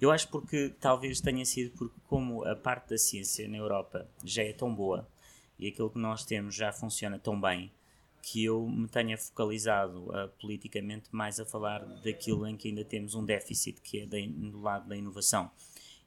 Eu 0.00 0.10
acho 0.10 0.28
porque 0.28 0.72
talvez 0.80 1.20
tenha 1.20 1.44
sido 1.44 1.70
porque 1.76 1.94
como 2.08 2.44
a 2.44 2.56
parte 2.56 2.90
da 2.90 2.98
ciência 2.98 3.48
na 3.48 3.56
Europa 3.56 4.08
já 4.24 4.42
é 4.42 4.52
tão 4.52 4.74
boa 4.74 5.06
e 5.58 5.68
aquilo 5.68 5.88
que 5.88 5.98
nós 5.98 6.24
temos 6.24 6.54
já 6.54 6.72
funciona 6.72 7.18
tão 7.18 7.40
bem, 7.40 7.70
que 8.24 8.42
eu 8.42 8.66
me 8.66 8.88
tenha 8.88 9.18
focalizado 9.18 10.08
uh, 10.08 10.28
politicamente 10.40 11.08
mais 11.12 11.38
a 11.38 11.44
falar 11.44 11.80
daquilo 12.02 12.46
em 12.46 12.56
que 12.56 12.68
ainda 12.68 12.82
temos 12.82 13.14
um 13.14 13.22
déficit, 13.22 13.80
que 13.82 14.00
é 14.00 14.06
de, 14.06 14.26
do 14.26 14.62
lado 14.62 14.88
da 14.88 14.96
inovação. 14.96 15.50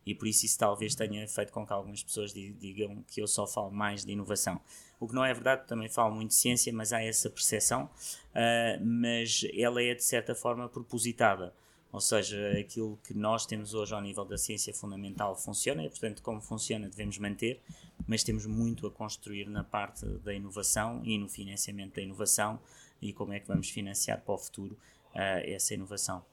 E 0.04 0.16
por 0.16 0.28
isso 0.28 0.46
isso 0.46 0.58
talvez 0.58 0.96
tenha 0.96 1.28
feito 1.28 1.52
com 1.52 1.66
que 1.66 1.72
algumas 1.72 2.02
pessoas 2.02 2.34
digam 2.34 3.04
que 3.08 3.22
eu 3.22 3.28
só 3.28 3.46
falo 3.46 3.70
mais 3.70 4.04
de 4.04 4.14
inovação. 4.14 4.60
O 5.00 5.08
que 5.08 5.14
não 5.14 5.24
é 5.24 5.32
verdade, 5.32 5.68
também 5.68 5.90
falo 5.90 6.16
muito 6.16 6.30
de 6.30 6.36
ciência, 6.36 6.74
mas 6.74 6.92
há 6.92 7.04
essa 7.04 7.30
percepção, 7.30 7.84
uh, 7.86 8.84
mas 8.84 9.46
ela 9.56 9.84
é 9.84 9.94
de 9.94 10.04
certa 10.04 10.34
forma 10.34 10.68
propositada. 10.68 11.54
Ou 11.98 12.02
seja, 12.02 12.52
aquilo 12.52 13.00
que 13.04 13.12
nós 13.12 13.48
temos 13.48 13.74
hoje 13.74 13.92
ao 13.92 14.00
nível 14.00 14.24
da 14.24 14.38
ciência 14.38 14.72
fundamental 14.72 15.36
funciona 15.36 15.84
e, 15.84 15.90
portanto, 15.90 16.22
como 16.22 16.40
funciona, 16.40 16.88
devemos 16.88 17.18
manter, 17.18 17.60
mas 18.06 18.24
temos 18.24 18.46
muito 18.46 18.86
a 18.86 18.92
construir 18.92 19.50
na 19.50 19.64
parte 19.64 20.06
da 20.06 20.32
inovação 20.32 21.02
e 21.04 21.18
no 21.18 21.28
financiamento 21.28 21.96
da 21.96 22.04
inovação 22.04 22.60
e 23.02 23.12
como 23.12 23.34
é 23.34 23.40
que 23.40 23.48
vamos 23.48 23.72
financiar 23.72 24.22
para 24.22 24.36
o 24.36 24.38
futuro 24.38 24.76
uh, 24.76 25.42
essa 25.44 25.74
inovação. 25.74 26.24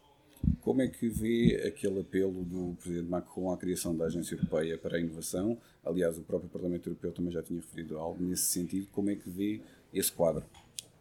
Como 0.60 0.82
é 0.82 0.86
que 0.86 1.08
vê 1.08 1.62
aquele 1.66 2.00
apelo 2.00 2.44
do 2.44 2.76
Presidente 2.78 3.08
Macron 3.08 3.50
à 3.50 3.56
criação 3.56 3.96
da 3.96 4.04
Agência 4.04 4.34
Europeia 4.34 4.76
para 4.76 4.98
a 4.98 5.00
Inovação? 5.00 5.56
Aliás, 5.82 6.18
o 6.18 6.22
próprio 6.24 6.50
Parlamento 6.50 6.90
Europeu 6.90 7.10
também 7.10 7.32
já 7.32 7.42
tinha 7.42 7.58
referido 7.58 7.98
algo 7.98 8.22
nesse 8.22 8.52
sentido. 8.52 8.86
Como 8.92 9.08
é 9.08 9.16
que 9.16 9.30
vê 9.30 9.62
esse 9.94 10.12
quadro? 10.12 10.44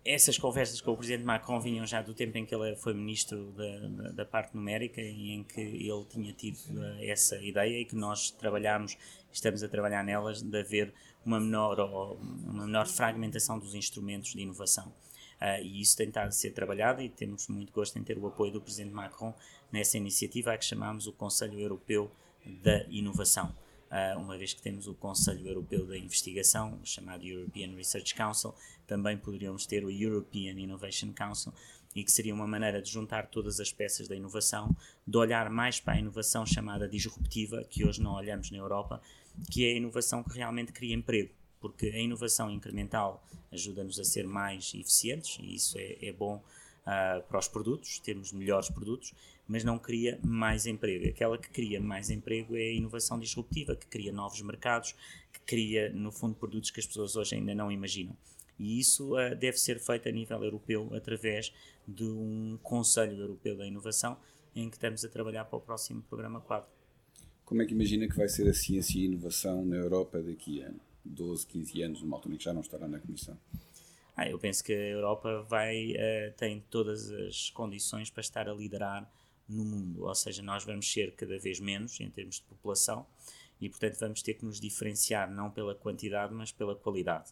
Essas 0.06 0.38
conversas 0.38 0.82
com 0.82 0.92
o 0.92 0.98
presidente 0.98 1.24
Macron 1.24 1.60
vinham 1.60 1.86
já 1.86 2.02
do 2.02 2.14
tempo 2.14 2.38
em 2.38 2.46
que 2.46 2.54
ele 2.54 2.76
foi 2.76 2.94
ministro 2.94 3.52
da, 3.54 4.12
da, 4.12 4.26
parte 4.26 4.54
numérica 4.54 5.02
e 5.02 5.32
em 5.32 5.44
que 5.44 5.62
ele 5.62 6.06
tinha 6.10 6.34
tido 6.34 6.58
eh, 6.84 7.08
essa 7.10 7.38
ideia 7.38 7.80
e 7.80 7.86
que 7.86 7.96
nós 7.96 8.30
trabalhamos, 8.32 8.98
estamos 9.32 9.64
a 9.64 9.70
trabalhar 9.70 10.04
nelas, 10.04 10.42
de 10.42 10.60
haver 10.60 10.94
uma 11.26 11.40
menor, 11.40 11.80
uma 11.80 12.66
menor 12.66 12.86
fragmentação 12.86 13.58
dos 13.58 13.74
instrumentos 13.74 14.34
de 14.34 14.42
inovação. 14.42 14.94
Uh, 15.42 15.62
e 15.62 15.82
isso 15.82 15.98
tem 15.98 16.08
estado 16.08 16.28
a 16.28 16.32
ser 16.32 16.52
trabalhado 16.52 17.02
e 17.02 17.10
temos 17.10 17.48
muito 17.48 17.74
gosto 17.74 17.98
em 17.98 18.04
ter 18.04 18.18
o 18.18 18.28
apoio 18.28 18.52
do 18.52 18.62
presidente 18.62 18.94
Macron 18.94 19.34
nessa 19.72 19.98
iniciativa 19.98 20.54
a 20.54 20.58
que 20.58 20.64
chamamos 20.64 21.08
o 21.08 21.12
Conselho 21.12 21.60
Europeu 21.60 22.12
da 22.46 22.86
Inovação. 22.90 23.54
Ah, 23.96 24.18
uma 24.18 24.36
vez 24.36 24.54
que 24.54 24.62
temos 24.62 24.88
o 24.88 24.96
Conselho 24.96 25.48
Europeu 25.48 25.86
da 25.86 25.96
Investigação, 25.96 26.80
chamado 26.84 27.24
European 27.24 27.76
Research 27.76 28.16
Council, 28.16 28.56
também 28.88 29.16
poderíamos 29.16 29.68
ter 29.68 29.86
o 29.86 29.92
European 29.92 30.54
Innovation 30.54 31.14
Council, 31.14 31.54
e 31.96 32.04
que 32.04 32.12
seria 32.12 32.34
uma 32.34 32.48
maneira 32.48 32.82
de 32.82 32.90
juntar 32.90 33.28
todas 33.28 33.60
as 33.60 33.72
peças 33.72 34.08
da 34.08 34.16
inovação, 34.16 34.76
de 35.06 35.16
olhar 35.16 35.48
mais 35.52 35.80
para 35.80 35.94
a 35.94 36.00
inovação 36.00 36.44
chamada 36.44 36.90
disruptiva, 36.90 37.64
que 37.64 37.86
hoje 37.86 38.02
não 38.02 38.16
olhamos 38.16 38.50
na 38.50 38.58
Europa, 38.58 39.00
que 39.52 39.64
é 39.64 39.74
a 39.74 39.76
inovação 39.76 40.24
que 40.24 40.34
realmente 40.34 40.72
cria 40.72 40.96
emprego 40.96 41.30
porque 41.64 41.88
a 41.88 41.98
inovação 41.98 42.52
incremental 42.52 43.26
ajuda-nos 43.50 43.98
a 43.98 44.04
ser 44.04 44.28
mais 44.28 44.74
eficientes 44.76 45.38
e 45.40 45.56
isso 45.56 45.78
é, 45.78 45.96
é 46.02 46.12
bom 46.12 46.36
uh, 46.36 47.24
para 47.24 47.40
os 47.40 47.48
produtos, 47.48 48.00
termos 48.00 48.34
melhores 48.34 48.70
produtos, 48.70 49.14
mas 49.48 49.64
não 49.64 49.78
cria 49.78 50.20
mais 50.24 50.66
emprego. 50.66 51.08
Aquela 51.08 51.38
que 51.38 51.50
cria 51.50 51.80
mais 51.82 52.10
emprego 52.10 52.56
é 52.56 52.62
a 52.62 52.74
inovação 52.74 53.20
disruptiva, 53.20 53.76
que 53.76 53.88
cria 53.88 54.12
novos 54.12 54.42
mercados, 54.42 54.96
que 55.32 55.40
cria, 55.42 55.92
no 55.92 56.12
fundo, 56.12 56.36
produtos 56.36 56.72
que 56.72 56.80
as 56.80 56.86
pessoas 56.86 57.16
hoje 57.16 57.36
ainda 57.36 57.54
não 57.54 57.72
imaginam. 57.72 58.16
E 58.58 58.80
isso 58.80 59.16
uh, 59.16 59.36
deve 59.36 59.58
ser 59.58 59.80
feito 59.80 60.08
a 60.08 60.12
nível 60.12 60.44
europeu 60.44 60.90
através 60.94 61.54
de 61.88 62.04
um 62.04 62.58
Conselho 62.62 63.20
Europeu 63.20 63.58
da 63.58 63.66
Inovação, 63.66 64.18
em 64.56 64.70
que 64.70 64.78
estamos 64.78 65.04
a 65.04 65.10
trabalhar 65.10 65.46
para 65.46 65.58
o 65.58 65.62
próximo 65.62 66.02
programa 66.04 66.40
4. 66.40 66.70
Como 67.44 67.62
é 67.62 67.66
que 67.66 67.74
imagina 67.74 68.08
que 68.08 68.16
vai 68.16 68.30
ser 68.30 68.48
a 68.48 68.54
ciência 68.54 69.00
e 69.00 69.02
a 69.02 69.06
inovação 69.06 69.66
na 69.66 69.76
Europa 69.76 70.22
daqui 70.22 70.64
a 70.64 70.72
12, 71.04 71.46
15 71.48 71.82
anos, 71.82 72.02
numa 72.02 72.16
altura 72.16 72.36
em 72.36 72.38
que 72.38 72.44
já 72.44 72.54
não 72.54 72.62
estará 72.62 72.88
na 72.88 73.00
Comissão? 73.00 73.38
Ah, 74.16 74.30
eu 74.30 74.38
penso 74.38 74.64
que 74.64 74.72
a 74.72 74.90
Europa 74.90 75.42
vai, 75.50 75.94
uh, 75.94 76.34
tem 76.38 76.64
todas 76.70 77.12
as 77.12 77.50
condições 77.50 78.12
para 78.12 78.22
estar 78.22 78.48
a 78.48 78.54
liderar 78.54 79.12
no 79.54 79.64
mundo, 79.64 80.06
ou 80.06 80.16
seja, 80.16 80.42
nós 80.42 80.64
vamos 80.64 80.92
ser 80.92 81.14
cada 81.16 81.38
vez 81.38 81.60
menos 81.60 82.00
em 82.00 82.10
termos 82.10 82.36
de 82.36 82.44
população 82.44 83.06
e, 83.62 83.70
portanto, 83.70 83.98
vamos 84.00 84.22
ter 84.22 84.34
que 84.34 84.46
nos 84.46 84.60
diferenciar 84.60 85.32
não 85.32 85.50
pela 85.50 85.76
quantidade, 85.76 86.34
mas 86.34 86.52
pela 86.52 86.76
qualidade. 86.76 87.32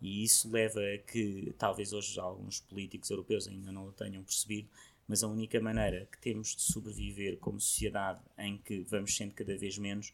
E 0.00 0.22
isso 0.22 0.50
leva 0.50 0.80
a 0.80 0.98
que, 0.98 1.54
talvez 1.58 1.92
hoje 1.92 2.18
alguns 2.20 2.60
políticos 2.60 3.10
europeus 3.10 3.48
ainda 3.48 3.72
não 3.72 3.88
o 3.88 3.92
tenham 3.92 4.22
percebido, 4.22 4.68
mas 5.08 5.22
a 5.22 5.28
única 5.28 5.60
maneira 5.60 6.06
que 6.10 6.18
temos 6.18 6.54
de 6.54 6.62
sobreviver 6.62 7.38
como 7.38 7.60
sociedade 7.60 8.20
em 8.38 8.58
que 8.58 8.80
vamos 8.88 9.16
sendo 9.16 9.34
cada 9.34 9.56
vez 9.56 9.78
menos 9.78 10.12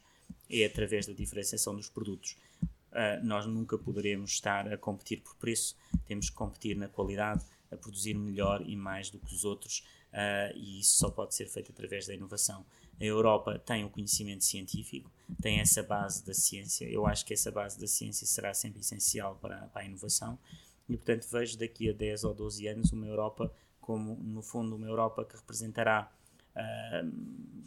é 0.48 0.64
através 0.64 1.06
da 1.06 1.12
diferenciação 1.12 1.74
dos 1.74 1.88
produtos. 1.88 2.36
Uh, 2.92 3.24
nós 3.24 3.46
nunca 3.46 3.78
poderemos 3.78 4.32
estar 4.32 4.70
a 4.70 4.76
competir 4.76 5.22
por 5.22 5.34
preço, 5.36 5.76
temos 6.06 6.28
que 6.28 6.36
competir 6.36 6.76
na 6.76 6.88
qualidade, 6.88 7.42
a 7.72 7.76
produzir 7.76 8.14
melhor 8.14 8.62
e 8.66 8.76
mais 8.76 9.10
do 9.10 9.18
que 9.18 9.34
os 9.34 9.44
outros, 9.44 9.84
uh, 10.12 10.56
e 10.56 10.80
isso 10.80 10.98
só 10.98 11.10
pode 11.10 11.34
ser 11.34 11.46
feito 11.46 11.72
através 11.72 12.06
da 12.06 12.14
inovação. 12.14 12.64
A 13.00 13.04
Europa 13.04 13.58
tem 13.58 13.84
o 13.84 13.90
conhecimento 13.90 14.44
científico, 14.44 15.10
tem 15.40 15.60
essa 15.60 15.82
base 15.82 16.24
da 16.24 16.34
ciência. 16.34 16.84
Eu 16.84 17.06
acho 17.06 17.24
que 17.24 17.32
essa 17.32 17.50
base 17.50 17.80
da 17.80 17.86
ciência 17.86 18.26
será 18.26 18.54
sempre 18.54 18.80
essencial 18.80 19.36
para, 19.40 19.66
para 19.68 19.82
a 19.82 19.84
inovação 19.84 20.38
e, 20.88 20.96
portanto, 20.96 21.26
vejo 21.30 21.58
daqui 21.58 21.88
a 21.88 21.92
10 21.92 22.24
ou 22.24 22.34
12 22.34 22.66
anos 22.68 22.92
uma 22.92 23.06
Europa 23.06 23.52
como, 23.80 24.14
no 24.16 24.42
fundo, 24.42 24.76
uma 24.76 24.86
Europa 24.86 25.24
que 25.24 25.36
representará. 25.36 26.12
Uh, 26.54 27.10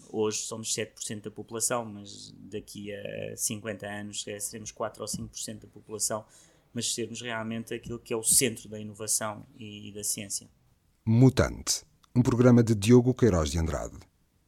hoje 0.10 0.38
somos 0.39 0.74
7% 0.74 1.24
da 1.24 1.32
população, 1.32 1.84
mas 1.84 2.32
daqui 2.38 2.94
a 2.94 3.36
50 3.36 3.88
anos 3.88 4.24
seremos 4.39 4.72
4 4.72 5.02
ou 5.02 5.08
5% 5.08 5.62
da 5.62 5.68
população, 5.68 6.24
mas 6.75 6.93
sermos 6.93 7.21
realmente 7.21 7.73
aquilo 7.73 7.97
que 7.97 8.13
é 8.13 8.17
o 8.17 8.23
centro 8.23 8.69
da 8.69 8.79
inovação 8.79 9.47
e, 9.57 9.89
e 9.89 9.93
da 9.93 10.03
ciência. 10.03 10.47
Mutante 11.03 11.83
um 12.15 12.21
programa 12.21 12.63
de 12.63 12.73
Diogo 12.73 13.13
Queiroz 13.13 13.51
de 13.51 13.59
Andrade. 13.59 13.97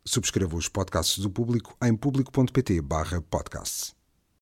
Subscreva 0.06 0.56
os 0.56 0.70
podcasts 0.70 1.20
do 1.20 1.30
Público 1.30 1.76
em 1.84 1.94
público.pt/podcasts. 1.94 3.97